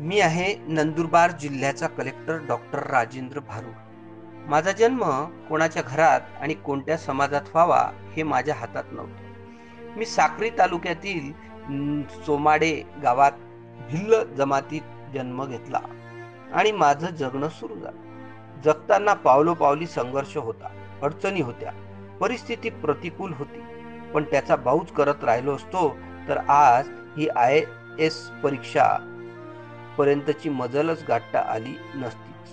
मी 0.00 0.20
आहे 0.20 0.54
नंदुरबार 0.68 1.30
जिल्ह्याचा 1.40 1.86
कलेक्टर 1.96 2.38
डॉक्टर 2.48 2.86
राजेंद्र 2.90 3.40
भारू 3.48 3.72
माझा 4.50 4.72
जन्म 4.72 5.02
कोणाच्या 5.48 5.82
घरात 5.82 6.20
आणि 6.40 6.54
कोणत्या 6.54 6.96
समाजात 6.98 7.50
व्हावा 7.52 7.82
हे 8.16 8.22
माझ्या 8.22 8.54
हातात 8.54 8.92
नव्हतं 8.92 9.96
मी 9.96 10.06
साक्री 10.06 10.50
तालुक्यातील 10.58 11.30
सोमाडे 12.24 12.82
गावात 13.02 13.32
भिल्ल 13.90 14.22
जमातीत 14.34 15.14
जन्म 15.14 15.44
घेतला 15.44 15.80
आणि 16.52 16.72
माझं 16.72 17.06
जगणं 17.06 17.48
सुरू 17.48 17.74
झालं. 17.74 18.06
जगताना 18.64 19.14
पावलोपावली 19.14 19.86
संघर्ष 19.86 20.36
होता 20.36 20.68
अडचणी 21.02 21.40
होत्या 21.40 21.72
परिस्थिती 22.20 22.70
प्रतिकूल 22.70 23.32
होती. 23.32 23.60
पण 24.14 24.24
त्याचा 24.24 24.56
भाऊच 24.56 24.92
करत 24.92 25.24
राहिलो 25.24 25.54
असतो 25.54 25.96
तर 26.28 26.36
आज 26.48 26.88
ही 27.16 27.28
आय 27.28 27.60
एस 27.98 28.30
परीक्षा 28.42 28.84
पर्यंतची 29.98 30.48
मजलच 30.48 31.04
गाठता 31.08 31.40
आली 31.40 31.74
नसतीच. 31.94 32.50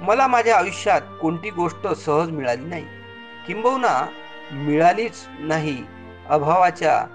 मला 0.00 0.26
माझ्या 0.26 0.56
आयुष्यात 0.56 1.00
कोणती 1.22 1.50
गोष्ट 1.50 1.86
सहज 1.86 2.30
मिळाली 2.30 2.64
नाही. 2.64 2.84
किंबहुना 3.46 4.06
मिळालीच 4.52 5.26
नाही 5.38 5.84
अभावाच्या 6.28 7.06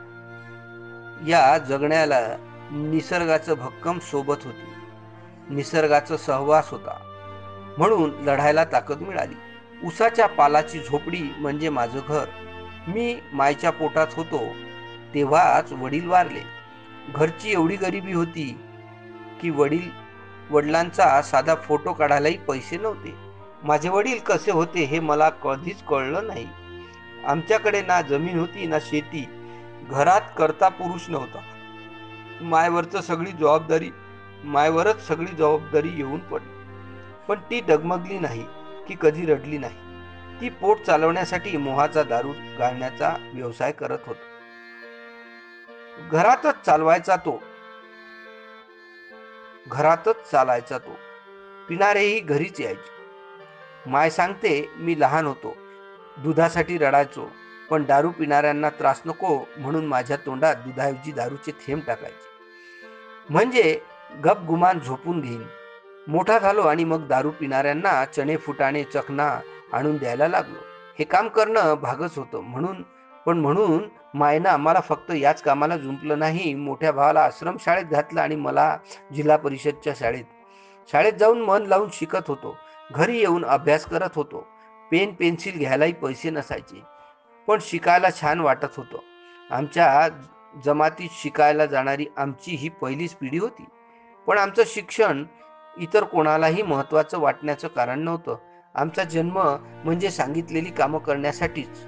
या 1.27 1.57
जगण्याला 1.57 2.19
निसर्गाचं 2.71 3.53
भक्कम 3.53 3.99
सोबत 3.99 4.35
होती. 4.43 4.73
निसर्गाचा 5.49 6.17
सहवास 6.17 6.69
होता. 6.69 6.97
म्हणून 7.77 8.11
लढायला 8.23 8.63
ताकद 8.63 9.01
मिळाली. 9.01 9.35
उसाच्या 9.83 10.27
पालाची 10.27 10.79
झोपडी 10.79 11.35
म्हणजे 11.37 11.69
माझं 11.69 11.99
घर. 12.07 12.25
मी 12.87 13.19
मायच्या 13.33 13.69
पोटात 13.69 14.07
होतो. 14.13 14.41
तेव्हाच 15.13 15.71
वडील 15.71 16.07
वारले. 16.07 16.39
घरची 17.15 17.51
एवढी 17.51 17.75
गरिबी 17.75 18.13
होती 18.13 18.59
की 19.41 19.49
वडील 19.49 19.89
वडिलांचा 20.49 21.21
साधा 21.21 21.55
फोटो 21.55 21.93
काढायलाही 21.93 22.37
पैसे 22.37 22.77
नव्हते. 22.77 23.15
माझे 23.63 23.89
वडील 23.89 24.19
कसे 24.19 24.51
होते 24.51 24.83
हे 24.83 24.99
मला 24.99 25.29
कधीच 25.29 25.83
कळलं 25.83 26.27
नाही. 26.27 26.47
आमच्याकडे 27.25 27.81
ना 27.81 28.01
जमीन 28.01 28.39
होती 28.39 28.65
ना 28.65 28.77
शेती. 28.81 29.38
घरात 29.89 30.21
करता 30.37 30.69
पुरुष 30.69 31.09
नव्हता. 31.09 31.39
मायवरच 32.41 33.07
सगळी 33.07 33.31
जबाबदारी 33.31 33.89
मायवरच 34.43 35.07
सगळी 35.07 35.31
जबाबदारी 35.31 35.89
येऊन 35.89 36.19
पडली. 36.19 36.59
पण 37.27 37.39
ती 37.39 37.61
डगमगली 37.61 38.19
नाही 38.19 38.45
की 38.87 38.95
कधी 39.01 39.25
रडली 39.25 39.57
नाही. 39.57 39.75
ती 40.41 40.49
पोट 40.49 40.79
चालवण्यासाठी 40.79 41.57
मोहाचा 41.57 42.03
दारू 42.03 42.33
घालण्याचा 42.59 43.15
व्यवसाय 43.33 43.71
करत 43.71 43.97
होत. 44.05 44.15
घरातच 46.11 46.65
चालवायचा 46.65 47.15
तो. 47.15 47.43
घरातच 49.67 50.31
चालायचा 50.31 50.77
तो. 50.77 50.95
पिणारेही 51.69 52.19
घरीच 52.19 52.61
यायचे. 52.61 52.99
माय 53.85 54.09
सांगते 54.09 54.69
मी 54.75 54.99
लहान 54.99 55.25
होतो. 55.25 55.55
दुधासाठी 56.17 56.77
रडायचो. 56.77 57.31
पण 57.69 57.83
दारू 57.83 58.09
पिणाऱ्यांना 58.09 58.69
त्रास 58.69 59.01
नको 59.05 59.45
म्हणून 59.57 59.85
माझ्या 59.85 60.17
तोंडात 60.17 60.55
दुधाऐवजी 60.55 61.11
दारूचे 61.11 61.51
थेंब 61.51 61.81
टाकायचे. 61.87 62.27
म्हणजे 63.29 63.79
गप 64.25 64.39
गुमान 64.39 64.79
झोपून 64.79 65.21
घेईन. 65.21 65.43
मोठा 66.07 66.39
झालो 66.39 66.61
आणि 66.61 66.83
मग 66.83 67.07
दारू 67.07 67.31
पिणाऱ्यांना 67.31 68.05
चणे 68.05 68.37
फुटाणे 68.37 68.83
चकना 68.83 69.39
आणून 69.73 69.97
द्यायला 69.97 70.27
लागलो. 70.27 70.59
हे 70.99 71.05
काम 71.05 71.27
करणं 71.27 71.73
भागच 71.81 72.17
होतं 72.17 72.41
म्हणून 72.41 72.81
पण 73.25 73.37
म्हणून 73.37 73.87
मायनं 74.13 74.49
आम्हाला 74.49 74.79
फक्त 74.79 75.11
याच 75.11 75.41
कामाला 75.41 75.77
जुंपलं 75.77 76.19
नाही 76.19 76.53
मोठ्या 76.53 76.91
भावाला 76.91 77.21
आश्रम 77.21 77.55
शाळेत 77.59 77.85
घातलं 77.85 78.21
आणि 78.21 78.35
मला 78.35 78.77
जिल्हा 79.13 79.37
परिषदच्या 79.37 79.93
शाळेत 79.99 80.25
शाळेत 80.91 81.13
जाऊन 81.13 81.41
मन 81.41 81.65
लावून 81.65 81.89
शिकत 81.93 82.27
होतो. 82.27 82.57
घरी 82.91 83.17
येऊन 83.17 83.45
अभ्यास 83.45 83.85
करत 83.85 84.09
होतो. 84.15 84.47
पेन 84.91 85.13
पेन्सिल 85.13 85.57
घ्यायलाही 85.57 85.93
पैसे 85.93 86.29
नसायचे. 86.29 86.98
पण 87.47 87.57
शिकायला 87.61 88.09
छान 88.11 88.39
वाटत 88.39 88.77
होतं. 88.77 88.97
आमच्या 89.51 90.07
जमातीत 90.65 91.09
शिकायला 91.11 91.65
जाणारी 91.65 92.05
आमची 92.17 92.51
ही 92.51 92.69
पहिलीच 92.69 93.13
पिढी 93.13 93.37
होती. 93.37 93.65
पण 94.27 94.37
आमचं 94.37 94.63
शिक्षण 94.65 95.23
इतर 95.77 96.03
कोणालाही 96.03 96.61
महत्त्वाचं 96.61 97.19
वाटण्याचं 97.19 97.67
कारण 97.67 97.99
नव्हतं. 97.99 98.35
आमचा 98.75 99.03
जन्म 99.03 99.57
म्हणजे 99.85 100.11
सांगितलेली 100.11 100.69
कामं 100.69 100.99
करण्यासाठीच. 100.99 101.85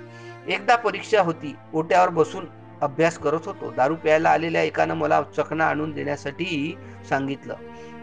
एकदा 0.48 0.76
परीक्षा 0.76 1.22
होती 1.22 1.56
ओट्यावर 1.74 2.10
बसून 2.10 2.46
अभ्यास 2.82 3.18
करत 3.18 3.40
होतो. 3.46 3.72
दारू 3.72 3.96
प्यायला 3.96 4.30
आलेल्या 4.30 4.62
एकानं 4.62 4.94
मला 4.94 5.22
चकना 5.22 5.66
आणून 5.66 5.92
देण्यासाठी 5.92 6.78
सांगितलं. 7.10 7.56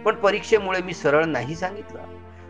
पण 0.04 0.14
परीक्षेमुळे 0.14 0.82
मी 0.82 0.94
सरळ 0.94 1.24
नाही 1.24 1.54
सांगितलं. 1.54 2.02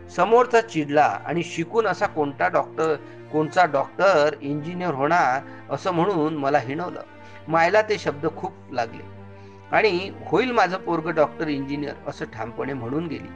समोरचा 0.09 0.61
चिडला 0.61 1.19
आणि 1.25 1.43
शिकून 1.43 1.87
असा 1.87 2.07
कोणता 2.07 2.47
डॉक्टर 2.47 2.95
कोणचा 3.31 3.65
डॉक्टर 3.65 4.35
इंजिनियर 4.41 4.93
होणार 4.93 5.41
असं 5.73 5.91
म्हणून 5.91 6.37
मला 6.37 6.57
हिणवलं. 6.57 7.01
मायला 7.47 7.81
ते 7.81 7.97
शब्द 7.97 8.27
खूप 8.37 8.53
लागले. 8.71 9.19
आणि 9.71 10.11
होईल 10.25 10.51
माझं 10.51 10.77
पोरग 10.77 11.09
डॉक्टर 11.09 11.47
इंजिनियर 11.47 11.93
असं 12.07 12.25
ठामपणे 12.25 12.73
म्हणून 12.73 13.07
गेली. 13.07 13.27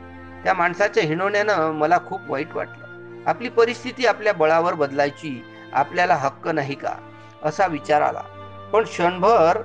त्या 0.43 0.53
माणसाच्या 0.53 1.03
हिणवण्यानं 1.03 1.71
मला 1.71 1.97
खूप 2.07 2.19
वाईट 2.27 2.53
वाटलं. 2.53 2.83
आपली 3.25 3.50
परिस्थिती 3.50 4.05
आपल्या 4.05 4.33
बळावर 4.33 4.73
बदलायची 4.73 5.45
आपल्याला 5.73 6.15
हक्क 6.15 6.47
नाही 6.47 6.75
का? 6.75 6.93
असा 7.43 7.67
विचार 7.67 8.01
आला. 8.01 8.21
पण 8.73 8.83
क्षणभर 8.83 9.62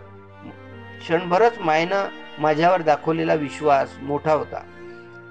क्षणभरच 1.01 1.59
मायनं 1.61 2.05
माझ्यावर 2.39 2.83
दाखवलेला 2.83 3.35
विश्वास 3.35 3.95
मोठा 4.03 4.33
होता. 4.33 4.63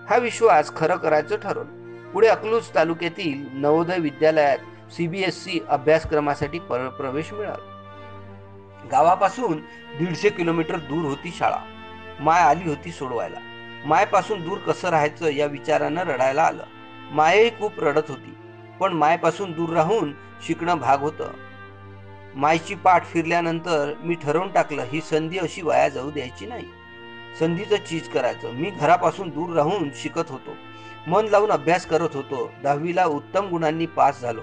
हा 0.09 0.17
विश्वास 0.17 0.75
खरं 0.75 0.95
करायचं 0.95 1.35
ठरवलं. 1.35 1.77
पुढे 2.11 2.27
अकलूज 2.27 2.63
तालुक्यातील 2.75 3.45
नवोदय 3.53 3.99
विद्यालयात 3.99 4.57
सीबीएसई 4.91 5.59
अभ्यासक्रमासाठी 5.69 6.59
प्रवेश 6.59 7.33
मिळाला. 7.33 7.73
गावापासून 8.91 9.57
दीडशे 9.97 10.29
किलोमीटर 10.29 10.77
दूर 10.79 11.05
होती 11.05 11.31
शाळा. 11.37 11.59
माय 12.19 12.41
आली 12.41 12.69
होती 12.69 12.91
सोडवायला. 12.91 13.39
मायपासून 13.85 14.41
दूर 14.41 14.57
कसं 14.57 14.89
राहायचं 14.89 15.29
या 15.29 15.45
विचारानं 15.45 16.01
रडायला 16.01 16.43
आलं. 16.43 16.63
मायही 17.11 17.49
खूप 17.49 17.79
रडत 17.79 18.09
होती 18.09 18.37
पण 18.79 18.93
मायपासून 18.93 19.51
दूर 19.51 19.69
राहून 19.69 20.13
शिकणं 20.47 20.77
भाग 20.77 21.01
होतं. 21.01 21.31
मायची 22.35 22.75
पाठ 22.75 23.05
फिरल्यानंतर 23.05 23.93
मी 24.03 24.15
ठरवून 24.15 24.51
टाकलं 24.51 24.83
ही 24.83 25.01
संधी 25.01 25.37
अशी 25.37 25.61
वाया 25.61 25.89
जाऊ 25.89 26.11
द्यायची 26.11 26.45
नाही. 26.45 26.65
संधीचं 27.39 27.75
चीज 27.75 28.09
करायचं. 28.09 28.51
मी 28.51 28.69
घरापासून 28.69 29.29
दूर 29.29 29.55
राहून 29.55 29.89
शिकत 29.95 30.29
होतो. 30.29 30.55
मन 31.07 31.25
लावून 31.25 31.51
अभ्यास 31.51 31.85
करत 31.85 32.15
होतो. 32.15 32.51
दहावीला 32.63 33.05
उत्तम 33.05 33.47
गुणांनी 33.47 33.85
पास 33.85 34.21
झालो. 34.21 34.41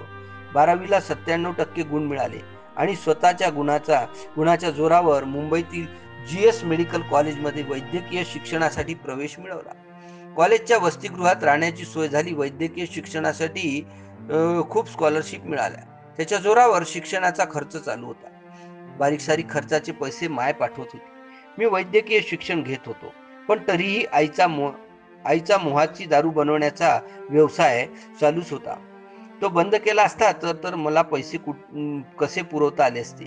बारावीला 0.55 0.99
सत्त्याण्णव 0.99 1.51
टक्के 1.51 1.83
गुण 1.83 2.03
मिळाले 2.03 2.39
आणि 2.77 2.95
स्वतःच्या 2.95 3.49
गुणाचा 3.49 4.05
गुणाच्या 4.35 4.69
जोरावर 4.69 5.23
मुंबईतील 5.23 5.85
जी 6.29 6.47
एस 6.47 6.63
मेडिकल 6.63 7.01
कॉलेजमध्ये 7.01 7.63
वैद्यकीय 7.63 8.23
शिक्षणासाठी 8.25 8.93
प्रवेश 8.93 9.37
मिळवला. 9.39 9.73
कॉलेजच्या 10.37 10.77
वसतिगृहात 10.77 11.43
राहण्याची 11.43 11.85
सोय 11.85 12.07
झाली 12.07 12.33
वैद्यकीय 12.33 12.85
शिक्षणासाठी 12.91 13.81
खूप 14.69 14.89
स्कॉलरशिप 14.91 15.45
मिळाल्या. 15.45 15.83
त्याच्या 16.17 16.37
जोरावर 16.37 16.83
शिक्षणाचा 16.87 17.45
खर्च 17.51 17.75
चालू 17.75 18.05
होता. 18.05 18.27
बारीक 18.99 19.19
सारीक 19.19 19.49
खर्चाचे 19.49 19.91
पैसे 19.91 20.27
माय 20.27 20.51
पाठवत 20.53 20.77
होते. 20.79 21.03
मी 21.57 21.65
वैद्यकीय 21.65 22.19
शिक्षण 22.21 22.61
घेत 22.63 22.87
होतो 22.87 23.13
पण 23.47 23.59
तरीही 23.67 24.03
आईचा 24.13 24.47
मोह 24.47 24.71
आईचा 25.25 25.57
मोहाची 25.57 26.05
दारू 26.05 26.29
बनवण्याचा 26.31 26.99
व्यवसाय 27.29 27.85
चालूच 28.21 28.51
होता. 28.51 28.75
तो 29.41 29.49
बंद 29.49 29.75
केला 29.75 30.03
असता 30.03 30.31
तर 30.31 30.53
तर 30.63 30.75
मला 30.75 31.01
पैसे 31.01 31.37
कुठ 31.37 31.55
कसे 32.19 32.41
पुरवता 32.41 32.85
आले 32.85 32.99
असते? 32.99 33.25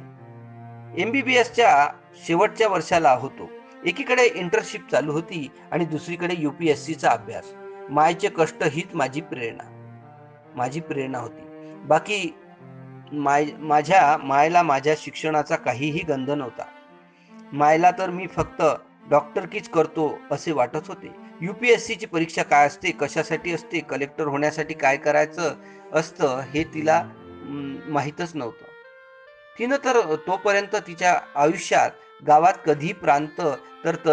एम 0.97 1.11
बी 1.11 1.23
बी 1.23 1.35
एसच्या 1.35 1.89
शेवटच्या 2.27 2.69
वर्षाला 2.69 3.11
होतो. 3.11 3.51
एकीकडे 3.87 4.25
इंटर्नशिप 4.35 4.89
चालू 4.91 5.13
होती 5.13 5.51
आणि 5.71 5.85
दुसरीकडे 5.85 6.35
यू 6.39 6.51
पी 6.51 6.69
एस 6.69 6.87
सीचा 6.87 7.11
अभ्यास. 7.11 7.45
मायचे 7.91 8.29
कष्ट 8.29 8.65
हीच 8.65 8.95
माझी 8.95 9.21
प्रेरणा. 9.21 9.65
माझी 10.57 10.81
प्रेरणा 10.81 11.19
होती. 11.19 11.75
बाकी 11.85 12.35
माय 13.13 13.47
माझ्या 13.59 14.17
मायला 14.23 14.63
माझ्या 14.63 14.95
शिक्षणाचा 14.99 15.57
काहीही 15.57 16.01
गंध 16.09 16.31
नव्हता. 16.31 16.65
मायला 17.53 17.91
तर 17.91 18.11
मी 18.11 18.27
फक्त 18.27 18.63
डॉक्टरकीच 19.11 19.69
करतो 19.69 20.19
असे 20.31 20.53
वाटत 20.53 20.89
होते. 20.89 21.28
यू 21.41 21.53
पी 21.53 21.69
एस 21.69 21.87
सीची 21.87 22.07
परीक्षा 22.07 22.43
काय 22.43 22.67
असते? 22.67 22.91
कशासाठी 22.91 23.53
असते? 23.53 23.81
कलेक्टर 23.81 24.27
होण्यासाठी 24.27 24.75
काय 24.75 24.97
करायचं 24.97 25.55
असतं? 25.93 26.41
हे 26.55 26.65
तिला 26.65 27.03
माहीतच 27.89 28.35
नव्हतं. 28.35 28.65
तिनं 29.59 29.77
तर 29.85 30.01
तोपर्यंत 30.27 30.77
तिच्या 30.87 31.19
आयुष्यात 31.35 31.91
गावात 32.27 32.55
कधी 32.67 32.93
प्रांत 32.93 33.41
तर 33.85 33.97
त 34.07 34.09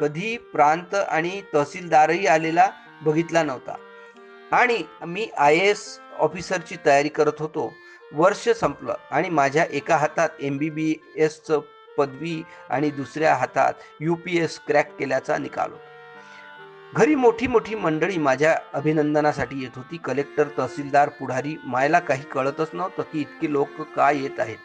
कधी 0.00 0.36
प्रांत 0.52 0.94
आणि 0.94 1.40
तहसीलदारही 1.54 2.26
आलेला 2.26 2.68
बघितला 3.02 3.42
नव्हता. 3.42 3.74
आणि 4.52 4.82
मी 5.06 5.28
आय 5.38 5.56
एस 5.56 5.84
ऑफिसरची 6.18 6.76
तयारी 6.86 7.08
करत 7.08 7.40
होतो. 7.40 7.72
वर्ष 8.12 8.48
संपलं 8.48 8.94
आणि 9.10 9.28
माझ्या 9.28 9.64
एका 9.70 9.96
हातात 9.96 10.28
एम 10.40 10.56
बी 10.58 10.70
बी 10.70 10.94
एसचं 11.16 11.60
पदवी 11.98 12.42
आणि 12.70 12.90
दुसऱ्या 12.90 13.34
हातात 13.34 13.72
यू 14.00 14.14
पी 14.14 14.38
एस 14.38 14.58
क्रॅक 14.66 14.96
केल्याचा 14.98 15.38
निकाल 15.38 15.70
होता. 15.70 15.89
घरी 16.96 17.14
मोठी 17.14 17.46
मोठी 17.46 17.74
मंडळी 17.74 18.16
माझ्या 18.18 18.54
अभिनंदनासाठी 18.74 19.60
येत 19.62 19.76
होती. 19.76 19.96
कलेक्टर 19.96 20.48
तहसीलदार 20.56 21.08
पुढारी 21.08 21.54
मायला 21.64 21.98
काही 21.98 22.22
कळतच 22.32 22.70
नव्हतं 22.72 23.02
की 23.02 23.20
इतके 23.20 23.50
लोक 23.52 23.80
का 23.96 24.10
येत 24.10 24.40
आहेत. 24.40 24.56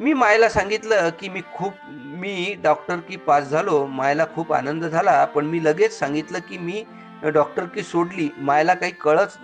मी 0.00 0.12
मायला 0.12 0.48
सांगितलं 0.48 1.08
की 1.20 1.28
मी 1.28 1.40
खूप 1.54 1.72
मी 2.20 2.54
डॉक्टर 2.62 2.96
की 3.08 3.16
पास 3.16 3.48
झालो 3.48 3.84
मायला 3.86 4.26
खूप 4.34 4.52
आनंद 4.52 4.84
झाला 4.84 5.24
पण 5.24 5.46
मी 5.46 5.62
लगेच 5.64 5.98
सांगितलं 5.98 6.38
की 6.38 6.58
मी 6.58 6.84
डॉक्टर 7.34 7.64
की 7.64 7.82
सोडली 7.82 8.28
मायला 8.38 8.74
काही 8.74 8.92
कळच 8.92 9.36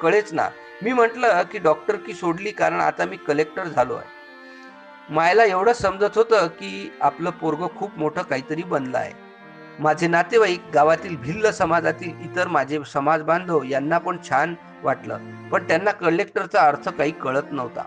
कळेच 0.00 0.32
ना. 0.32 0.48
मी 0.82 0.92
म्हटलं 0.92 1.42
की 1.42 1.58
डॉक्टर 1.58 1.96
की 1.96 2.14
सोडली 2.14 2.50
कारण 2.50 2.80
आता 2.80 3.04
मी 3.04 3.16
कलेक्टर 3.16 3.64
झालो 3.64 3.94
आहे. 3.94 5.14
मायला 5.14 5.44
एवढं 5.44 5.72
समजत 5.72 6.18
होतं 6.18 6.46
की 6.46 6.92
आपलं 7.00 7.30
पोरग 7.30 7.66
खूप 7.76 7.98
मोठं 7.98 8.22
काहीतरी 8.22 8.62
बनलं 8.62 8.98
आहे. 8.98 9.29
माझे 9.78 10.06
नातेवाईक 10.08 10.60
गावातील 10.74 11.16
भिल्ल 11.16 11.50
समाजातील 11.50 12.24
इतर 12.24 12.48
माझे 12.48 12.78
समाज 12.86 13.22
बांधव 13.22 13.62
यांना 13.64 13.98
पण 13.98 14.16
छान 14.28 14.54
वाटलं 14.82 15.48
पण 15.50 15.66
त्यांना 15.68 15.90
कलेक्टरचा 15.92 16.60
अर्थ 16.60 16.88
काही 16.88 17.10
कळत 17.12 17.52
नव्हता. 17.52 17.82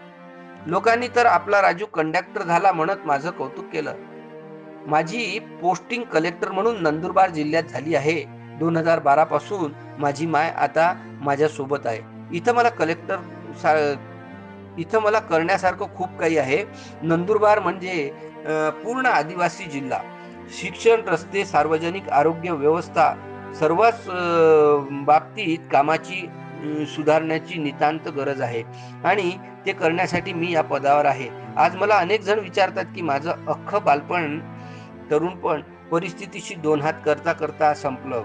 लोकांनी 0.68 1.08
तर 1.16 1.26
आपला 1.26 1.62
राजू 1.62 1.86
कंडक्टर 1.86 2.44
झाला 2.44 2.72
म्हणत 2.72 3.06
माझं 3.06 3.32
कौतुक 3.32 3.66
केलं. 3.72 3.96
माझी 4.88 5.40
पोस्टिंग 5.62 6.04
कलेक्टर 6.14 6.52
म्हणून 6.52 6.82
नंदुरबार 6.84 7.30
जिल्ह्यात 7.30 7.64
झाली 7.64 7.96
आहे. 7.96 8.24
दोन 8.60 8.78
हजार 8.78 9.00
बारा 9.00 9.24
पासून 9.24 9.72
माझी 10.00 10.26
माय 10.26 10.50
आता 10.50 10.94
माझ्या 11.22 11.48
सोबत 11.50 11.86
आहे. 11.86 12.02
इथं 12.32 12.56
मला 12.56 12.70
कलेक्टर 12.70 13.18
इथं 14.78 15.02
मला 15.02 15.20
करण्यासारखं 15.20 15.96
खूप 15.96 16.18
काही 16.20 16.38
आहे. 16.38 16.64
नंदुरबार 17.02 17.60
म्हणजे 17.60 18.12
पूर्ण 18.84 19.06
आदिवासी 19.06 19.64
जिल्हा. 19.66 20.00
शिक्षण 20.60 21.02
रस्ते 21.08 21.46
सार्वजनिक 21.46 22.10
आरोग्य 22.10 22.52
व्यवस्था 22.52 23.14
सर्वच 23.60 24.06
बाबतीत 25.06 25.60
कामाची 25.72 26.28
सुधारण्याची 26.96 27.60
नितांत 27.60 28.08
गरज 28.08 28.42
आहे. 28.42 28.64
आणि 29.04 29.32
ते 29.66 29.74
करण्यासाठी 29.74 30.34
मी 30.34 30.52
या 30.52 30.62
पदावर 30.62 31.06
आहे. 31.06 31.28
आज 31.58 31.76
मला 31.76 31.96
अनेक 31.96 32.22
जण 32.22 32.40
विचारतात 32.40 32.86
की 32.96 33.02
माझं 33.02 33.32
अख्खं 33.48 33.84
बालपण 33.86 34.40
तरुणपण 35.12 35.62
परिस्थितीशी 35.92 36.56
दोन 36.56 36.82
हात 36.82 36.94
करता 37.06 37.34
करता 37.34 37.74
संपलं. 37.74 38.24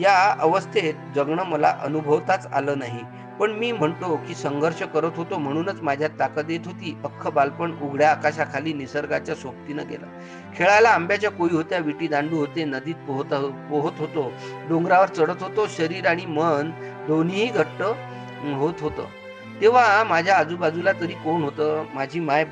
या 0.00 0.36
अवस्थेत 0.40 0.94
जगणं 1.14 1.44
मला 1.44 1.74
अनुभवताच 1.82 2.46
आलं 2.46 2.78
नाही. 2.78 3.00
पण 3.40 3.50
मी 3.50 3.72
म्हणतो 3.72 4.20
की 4.28 4.34
संघर्ष 4.34 4.82
करत 4.82 5.10
होतो 5.16 5.38
म्हणूनच 5.38 5.80
माझ्यात 5.82 6.10
ताकद 6.18 6.50
येत 6.50 6.60
होती. 6.64 6.96
अख्खं 7.04 7.34
बालपण 7.34 7.72
उघड्या 7.82 8.10
आकाशाखाली 8.10 8.72
निसर्गाच्या 8.72 9.34
सोबतीनं 9.34 9.88
गेलं. 9.88 10.06
खेळायला 10.56 10.88
आंब्याच्या 10.88 11.30
कोई 11.30 11.48
होत्या 11.52 11.78
विटी 11.78 12.08
दांडू 12.08 12.36
होते 12.36 12.64
नदीत 12.64 12.94
पोहत 12.94 13.34
पोहत 13.70 13.92
होतो. 13.98 14.32
डोंगरावर 14.68 15.08
चढत 15.08 15.42
होतो 15.42 15.66
शरीर 15.66 16.06
आणि 16.06 16.26
मन 16.26 16.70
दोन्हीही 17.06 17.46
घट्ट 17.46 17.82
होत 18.54 18.74
होतं. 18.80 19.04
तेव्हा 19.60 20.04
माझ्या 20.04 20.36
आजूबाजूला 20.36 20.92
तरी 20.92 21.12
कोण 21.12 21.42
होतं? 21.42 21.84
माझी 21.94 22.20
माय 22.20 22.44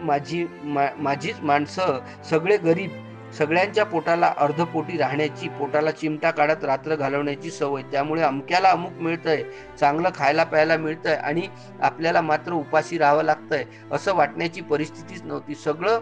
माझी 0.00 0.46
मा, 0.64 0.86
माझीच 0.98 1.36
माणसं 1.42 1.98
सगळे 2.30 2.56
गरीब 2.56 2.90
सगळ्यांच्या 3.32 3.84
पोटाला 3.84 4.32
अर्धपोटी 4.38 4.96
राहण्याची 4.98 5.48
पोटाला 5.48 5.90
चिमटा 5.90 6.30
काढत 6.30 6.64
रात्र 6.64 6.94
घालवण्याची 6.96 7.50
सवय. 7.50 7.82
त्यामुळे 7.92 8.22
अमक्याला 8.22 8.70
अमुक 8.70 8.92
मिळतंय 8.92 9.42
चांगलं 9.80 10.10
खायला 10.14 10.44
प्यायला 10.44 10.76
मिळतंय 10.76 11.14
आणि 11.14 11.42
आपल्याला 11.80 12.20
मात्र 12.20 12.52
उपाशी 12.52 12.98
राहावं 12.98 13.22
लागतंय 13.22 13.64
असं 13.92 14.14
वाटण्याची 14.14 14.60
परिस्थितीच 14.60 15.22
नव्हती. 15.22 15.54
सगळं 15.54 16.00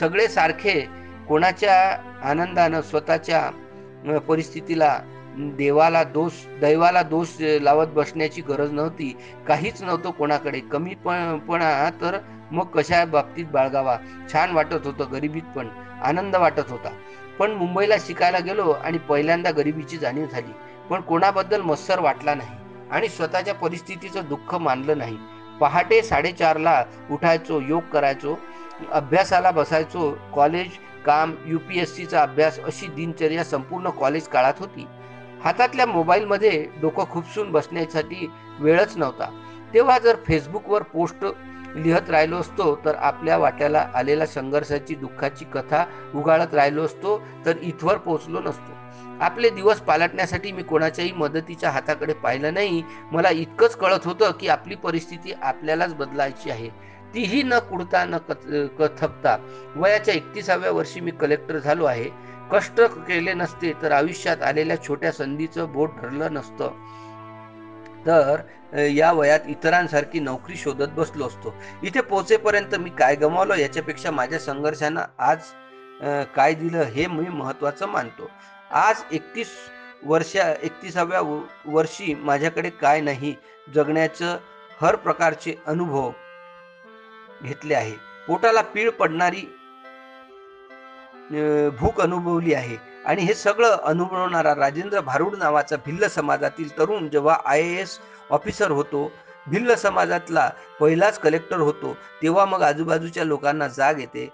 सगळे 0.00 0.28
सारखे 0.28 0.80
कोणाच्या 1.28 1.76
आनंदानं 2.24 2.80
स्वतःच्या 2.80 4.18
परिस्थितीला 4.28 4.98
देवाला 5.38 6.02
दोष 6.04 6.32
दैवाला 6.60 7.02
दोष 7.02 7.28
लावत 7.40 7.86
बसण्याची 7.86 8.42
गरज 8.42 8.72
नव्हती. 8.72 9.16
काहीच 9.48 9.82
नव्हतं 9.82 10.10
कोणाकडे. 10.10 10.60
कमी 10.60 10.94
पणा 10.94 11.90
तर 12.00 12.18
मग 12.50 12.66
कशा 12.66 13.04
बाबतीत 13.04 13.44
बाळगावा? 13.52 13.96
छान 14.32 14.50
वाटत 14.50 14.86
होतं 14.86 15.12
गरिबीत 15.12 15.42
पण. 15.56 15.68
आनंद 16.04 16.36
वाटत 16.36 16.70
होता. 16.70 16.90
पण 17.38 17.50
मुंबईला 17.50 17.94
शिकायला 18.00 18.38
गेलो 18.38 18.70
आणि 18.70 18.98
पहिल्यांदा 18.98 19.50
गरिबीची 19.50 19.96
जाणीव 19.96 20.26
झाली. 20.26 20.52
पण 20.90 21.00
कोणाबद्दल 21.00 21.60
मत्सर 21.60 22.00
वाटला 22.00 22.34
नाही 22.34 22.88
आणि 22.90 23.08
स्वतःच्या 23.08 23.54
परिस्थितीचं 23.54 24.28
दुःख 24.28 24.54
मानलं 24.54 24.98
नाही. 24.98 25.16
पहाटे 25.60 26.02
साडेचारला 26.02 26.84
उठायचो 27.10 27.60
योग 27.60 27.82
करायचो 27.92 28.38
अभ्यासाला 28.92 29.50
बसायचो. 29.50 30.10
कॉलेज 30.34 30.78
काम 31.06 31.34
यू 31.46 31.58
पी 31.58 31.78
एस 31.78 31.94
सीचा 31.96 32.22
अभ्यास 32.22 32.58
अशी 32.60 32.86
दिनचर्या 32.86 33.44
संपूर्ण 33.44 33.90
कॉलेज 33.90 34.28
काळात 34.28 34.54
होती. 34.58 34.86
हातातल्या 35.44 35.86
मोबाईलमध्ये 35.86 36.66
डोकं 36.82 37.04
खुपसून 37.10 37.50
बसण्यासाठी 37.52 38.30
वेळच 38.60 38.96
नव्हता. 38.96 39.30
तेव्हा 39.74 39.98
जर 39.98 40.16
फेसबुकवर 40.26 40.82
पोस्ट 40.82 41.24
लिहत 41.76 42.10
राहिलो 42.10 42.36
असतो 42.36 42.74
तर 42.84 42.94
आपल्या 42.94 43.36
वाट्याला 43.38 43.86
आलेल्या 43.94 44.26
संघर्षाची 44.26 44.94
दुःखाची 44.94 45.44
कथा 45.44 45.84
उगाळत 46.14 46.54
राहिलो 46.54 46.84
असतो 46.84 47.20
तर 47.46 47.56
इथवर 47.62 47.96
पोहोचलो 47.96 48.40
नसतो. 48.40 48.74
आपले 49.20 49.50
दिवस 49.50 49.80
पालटण्यासाठी 49.80 50.52
मी 50.52 50.62
कोणाच्याही 50.62 51.12
मदतीच्या 51.12 51.70
हाताकडे 51.70 52.12
पाहिलं 52.12 52.54
नाही. 52.54 52.82
मला 53.12 53.30
इतकंच 53.30 53.76
कळत 53.76 54.06
होतं 54.06 54.30
की 54.40 54.48
आपली 54.48 54.74
परिस्थिती 54.74 55.32
आपल्यालाच 55.32 55.94
बदलायची 55.94 56.50
आहे. 56.50 56.68
तीही 57.14 57.42
न 57.42 57.58
कुडता 57.60 58.04
न 58.04 58.16
थकता 58.78 59.36
वयाच्या 59.76 60.14
एकतीसाव्या 60.14 60.70
वर्षी 60.70 61.00
मी 61.00 61.10
कलेक्टर 61.10 61.58
झालो 61.58 61.84
आहे. 61.84 62.10
कष्ट 62.52 62.80
केले 62.80 63.32
नसते 63.34 63.72
तर 63.82 63.92
आयुष्यात 63.92 64.42
आलेल्या 64.42 64.76
छोट्या 64.82 65.12
संधीचं 65.12 65.72
बोट 65.72 65.96
ठरलं 66.00 66.34
नसतं. 66.34 66.70
तर 68.06 68.40
या 68.80 69.10
वयात 69.12 69.46
इतरांसारखी 69.48 70.20
नोकरी 70.20 70.56
शोधत 70.56 70.88
बसलो 70.96 71.26
असतो. 71.26 71.54
इथे 71.82 72.00
पोहोचेपर्यंत 72.00 72.74
मी 72.74 72.90
काय 72.98 73.14
गमावलं 73.16 73.54
याच्यापेक्षा 73.54 74.10
माझ्या 74.10 74.38
संघर्षानं 74.38 75.00
आज 75.18 75.38
काय 76.34 76.54
दिलं 76.54 76.82
हे 76.84 77.06
मी 77.06 77.28
महत्वाचं 77.28 77.88
मानतो. 77.88 78.30
आज 78.70 79.02
एकतीस 79.12 79.48
वर्षा 80.04 80.50
एकतीसाव्या 80.62 81.20
वर्षी 81.66 82.14
माझ्याकडे 82.14 82.70
काय 82.70 83.00
नाही 83.00 83.34
जगण्याचं 83.74 84.36
हर 84.80 84.96
प्रकारचे 84.96 85.54
अनुभव 85.66 86.10
घेतले 87.42 87.74
आहे. 87.74 87.94
पोटाला 88.26 88.60
पीळ 88.74 88.90
पडणारी 88.90 89.46
भूक 91.78 92.00
अनुभवली 92.00 92.54
आहे. 92.54 92.76
आणि 93.06 93.22
हे 93.22 93.34
सगळं 93.34 93.76
अनुभवणारा 93.84 94.54
राजेंद्र 94.54 95.00
भारूड 95.00 95.34
नावाचा 95.38 95.76
भिल्ल 95.86 96.06
समाजातील 96.06 96.78
तरुण 96.78 97.08
जेव्हा 97.08 97.36
आय 97.44 97.60
ए 97.60 97.80
एस 97.80 97.98
ऑफिसर 98.30 98.70
होतो 98.70 99.10
भिल्ल 99.46 99.74
समाजातला 99.74 100.50
पहिलाच 100.80 101.18
कलेक्टर 101.18 101.56
होतो 101.56 101.92
तेव्हा 102.22 102.44
मग 102.44 102.62
आजूबाजूच्या 102.62 103.24
लोकांना 103.24 103.68
जाग 103.68 103.98
येते. 104.00 104.28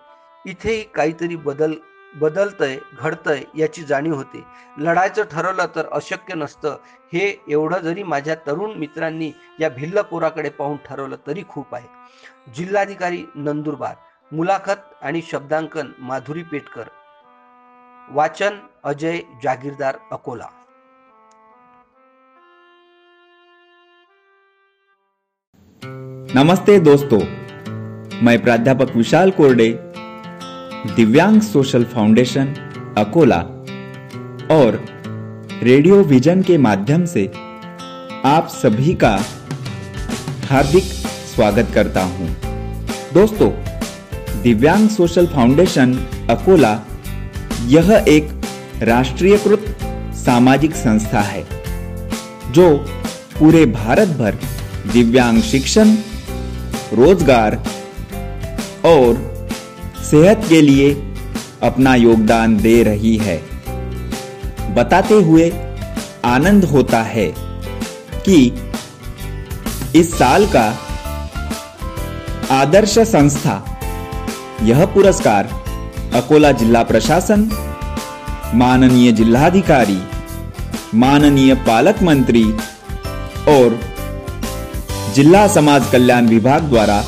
इथेही 0.47 0.83
काहीतरी 0.83 1.37
बदल 1.37 1.75
बदलतंय 2.15 2.79
घडतंय 2.99 3.43
याची 3.55 3.83
जाणीव 3.83 4.15
होते. 4.15 4.43
लढायचं 4.79 5.23
ठरवलं 5.23 5.67
तर 5.75 5.87
अशक्य 5.93 6.35
नसतं. 6.35 6.77
हे 7.13 7.45
एवढं 7.49 7.79
जरी 7.79 8.03
माझ्या 8.03 8.35
तरुण 8.47 8.73
मित्रांनी 8.79 9.33
या 9.61 9.69
भिल्ल 9.69 10.01
पोराकडे 10.01 10.49
पाहून 10.49 10.77
ठरवलं 10.87 11.17
तरी 11.27 11.43
खूप 11.49 11.75
आहे. 11.75 11.89
जिल्हाधिकारी 12.55 13.25
नंदुरबार 13.35 13.95
मुलाखत 14.33 14.93
आणि 15.03 15.23
शब्दांकन 15.31 15.93
माधुरी 15.99 16.43
पेटकर. 16.43 16.85
वाचन 18.15 18.59
अजय 18.85 19.19
जागीरदार 19.43 19.99
अकोला. 20.13 20.49
नमस्ते 26.35 26.79
दोस्तों, 26.81 27.21
मैं 28.25 28.37
प्राध्यापक 28.43 28.95
विशाल 28.97 29.31
कोरडे, 29.31 29.69
दिव्यांग 30.97 31.41
सोशल 31.41 31.85
फाउंडेशन, 31.85 32.53
अकोला, 32.99 33.41
और 34.51 34.81
रेडियो 35.63 36.03
विजन 36.05 36.43
के 36.43 36.59
माध्यम 36.59 37.05
से 37.07 37.27
आप 38.27 38.49
सभी 38.53 38.95
का 38.95 39.17
हार्दिक 40.51 40.85
स्वागत 41.35 41.75
करता 41.75 42.03
हूँ। 42.05 42.31
दोस्तों, 43.15 43.51
दिव्यांग 44.43 44.89
सोशल 44.89 45.27
फाउंडेशन, 45.27 45.99
अकोला 46.31 46.79
यह 47.69 47.93
एक 48.09 48.31
राष्ट्रीयकृत 48.83 49.65
सामाजिक 50.17 50.75
संस्था 50.75 51.21
है, 51.21 51.45
जो 52.53 52.69
पूरे 53.39 53.65
भारत 53.67 54.09
भर 54.09 54.39
दिव्यांग 54.93 55.41
शिक्षण, 55.43 55.95
रोज़गार 56.93 57.55
और 58.85 59.17
सेहत 60.11 60.45
के 60.49 60.61
लिए 60.61 60.93
अपना 61.63 61.95
योगदान 61.95 62.57
दे 62.57 62.83
रही 62.83 63.17
है। 63.17 63.41
बताते 64.75 65.15
हुए 65.15 65.51
आनंद 66.25 66.65
होता 66.65 67.03
है 67.03 67.33
कि 68.29 68.53
इस 69.99 70.13
साल 70.19 70.47
का 70.47 70.67
आदर्श 72.51 72.99
संस्था 72.99 73.65
यह 74.63 74.85
पुरस्कार 74.87 75.62
अकोला 76.15 76.51
जिला 76.53 76.83
प्रशासन, 76.83 77.49
माननीय 78.55 79.13
जिलाधिकारी 79.13 79.99
माननीय 80.95 81.55
पालक 81.67 82.03
मंत्री 82.03 82.43
और 83.49 83.79
जिला 85.15 85.47
समाज 85.49 85.87
कल्याण 85.93 86.27
विभाग 86.29 86.69
द्वारा 86.69 87.01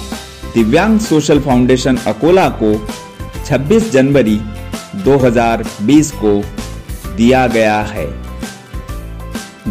दिव्यांग 0.55 0.99
सोशल 1.01 1.40
फाउंडेशन 1.40 1.97
अकोला 2.07 2.49
को 2.62 2.73
26 3.47 3.90
जनवरी 3.93 4.38
2020 5.05 6.11
को 6.14 6.33
दिया 7.17 7.47
गया 7.47 7.81
है। 7.88 8.07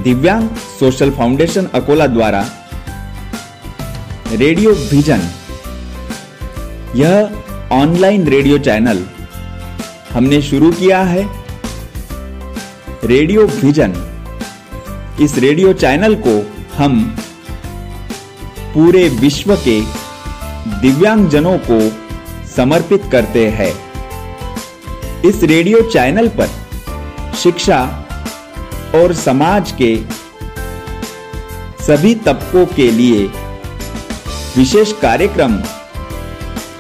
दिव्यांग 0.04 0.48
सोशल 0.80 1.12
फाउंडेशन 1.12 1.68
अकोला 1.74 2.08
द्वारा 2.08 2.44
रेडियो 4.34 4.72
विजन, 4.92 5.28
यह 6.96 7.42
ऑनलाइन 7.74 8.28
रेडियो 8.28 8.58
चैनल 8.60 9.04
हमने 10.14 10.42
शुरू 10.42 10.72
किया 10.72 11.02
है 11.04 11.24
रेडियो 13.04 13.46
विजन। 13.46 13.94
इस 15.22 15.38
रेडियो 15.38 15.72
चैनल 15.74 16.16
को 16.28 16.34
हम 16.76 17.00
पूरे 18.74 19.08
विश्व 19.10 19.56
के 19.56 19.80
दिव्यांगजनों 20.82 21.58
को 21.70 21.80
समर्पित 22.48 23.04
करते 23.12 23.48
हैं। 23.50 23.72
इस 25.26 25.44
रेडियो 25.44 25.82
चैनल 25.90 26.28
पर 26.28 26.50
शिक्षा 27.34 27.80
और 28.96 29.14
समाज 29.14 29.72
के 29.82 29.96
सभी 31.84 32.14
तबकों 32.16 32.66
के 32.66 32.92
लिए 32.92 33.26
विशेष 34.58 34.94
कार्यक्रम 34.94 35.60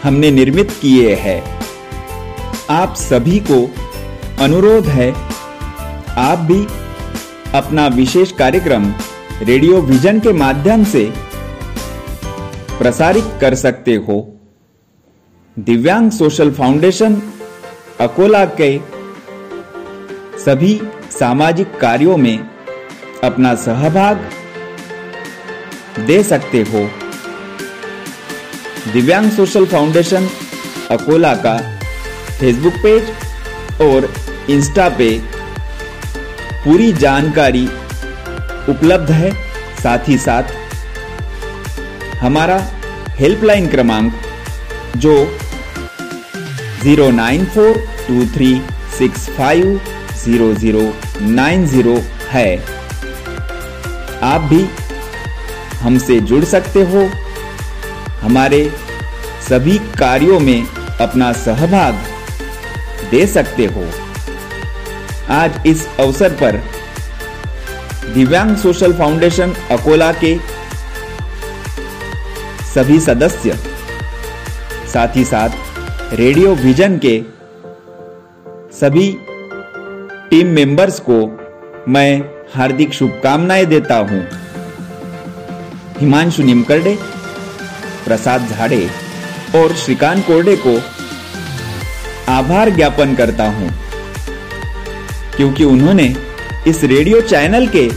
हमने 0.03 0.31
निर्मित 0.31 0.71
किए 0.81 1.15
हैं। 1.15 1.62
आप 2.69 2.95
सभी 2.95 3.39
को 3.39 3.59
अनुरोध 4.43 4.85
है, 4.85 5.11
आप 6.17 6.39
भी 6.39 6.65
अपना 7.53 7.87
विशेष 7.87 8.31
कार्यक्रम 8.31 8.93
रेडियो 9.41 9.81
विजन 9.81 10.19
के 10.19 10.33
माध्यम 10.33 10.83
से 10.83 11.13
प्रसारित 12.77 13.23
कर 13.41 13.55
सकते 13.55 13.95
हो। 13.95 14.39
दिव्यांग 15.59 16.11
सोशल 16.11 16.51
फाउंडेशन, 16.51 17.21
अकोला 17.99 18.45
के 18.45 18.77
सभी 20.39 20.81
सामाजिक 21.11 21.77
कार्यों 21.79 22.17
में 22.17 22.49
अपना 23.23 23.55
सहभाग 23.55 24.29
दे 25.99 26.23
सकते 26.23 26.61
हो। 26.61 26.89
दिव्यांग 28.93 29.31
सोशल 29.31 29.65
फाउंडेशन, 29.65 30.27
अकोला 30.91 31.33
का 31.35 31.72
फेसबुक 32.43 32.73
पेज 32.83 33.81
और 33.81 34.13
इंस्टा 34.51 34.87
पे 34.97 35.07
पूरी 36.63 36.91
जानकारी 36.93 37.65
उपलब्ध 38.69 39.11
है। 39.11 39.31
साथ 39.81 40.09
ही 40.09 40.17
साथ 40.17 40.51
हमारा 42.21 42.57
हेल्पलाइन 43.19 43.67
क्रमांक 43.67 44.13
जो 44.97 45.15
zero 46.83 47.09
nine 47.11 47.45
four 47.55 47.77
two 48.07 48.25
three 48.35 48.51
six 48.97 49.29
five 49.37 49.79
zero 50.23 50.53
zero 50.55 50.83
nine 51.21 51.65
zero 51.67 51.97
है। 52.29 52.47
आप 54.23 54.41
भी 54.53 54.63
हमसे 55.81 56.19
जुड़ 56.21 56.43
सकते 56.45 56.81
हो। 56.91 57.09
हमारे 58.21 58.65
सभी 59.49 59.77
कार्यों 59.99 60.39
में 60.39 60.65
अपना 61.01 61.31
सहभाग 61.45 62.11
दे 63.13 63.25
सकते 63.27 63.65
हो। 63.65 63.85
आज 65.31 65.67
इस 65.67 65.87
अवसर 65.99 66.33
पर 66.41 66.61
दिव्यांग 68.13 68.55
सोशल 68.57 68.93
फाउंडेशन 68.93 69.53
अकोला 69.71 70.11
के 70.23 70.37
सभी 72.73 72.99
सदस्य, 72.99 73.57
साथ 74.93 75.15
ही 75.15 75.23
साथ 75.25 76.13
रेडियो 76.13 76.53
विजन 76.55 76.97
के 77.05 77.21
सभी 78.73 79.09
टीम 80.29 80.47
मेंबर्स 80.49 80.99
को 80.99 81.19
मैं 81.87 82.21
हार्दिक 82.55 82.93
शुभकामनाएँ 82.93 83.65
देता 83.65 83.95
हूँ। 84.09 84.21
हिमांशु 85.99 86.43
निमकरडे, 86.43 86.97
प्रसाद 88.05 88.47
झाड़े 88.47 88.87
और 89.55 89.75
श्रीकांत 89.75 90.25
कोरडे 90.27 90.55
को 90.57 90.77
आभार 92.33 92.69
ज्ञापन 92.69 93.15
करता 93.15 93.43
हूँ। 93.43 93.73
क्योंकि 95.37 95.63
उन्होंने 95.63 96.15
इस 96.67 96.83
रेडियो 96.83 97.21
चैनल 97.21 97.67
के 97.67 97.89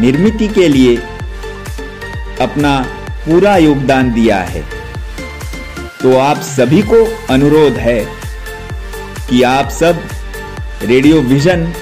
निर्मिति 0.00 0.48
के 0.48 0.68
लिए 0.68 0.96
अपना 2.40 2.86
पूरा 3.26 3.56
योगदान 3.56 4.12
दिया 4.12 4.36
है। 4.36 4.62
तो 6.02 6.18
आप 6.18 6.36
सभी 6.36 6.82
को 6.82 7.26
अनुरोध 7.30 7.72
है 7.72 8.04
कि 9.30 9.42
आप 9.42 9.68
सब 9.68 10.04
रेडियो 10.82 11.20
विजन 11.20 11.72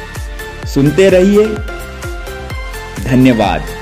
सुनते 0.74 1.08
रहिए। 1.08 1.46
धन्यवाद। 3.04 3.81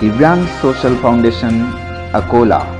Divyang 0.00 0.48
Social 0.64 0.96
Foundation, 1.04 1.60
Akola. 2.16 2.79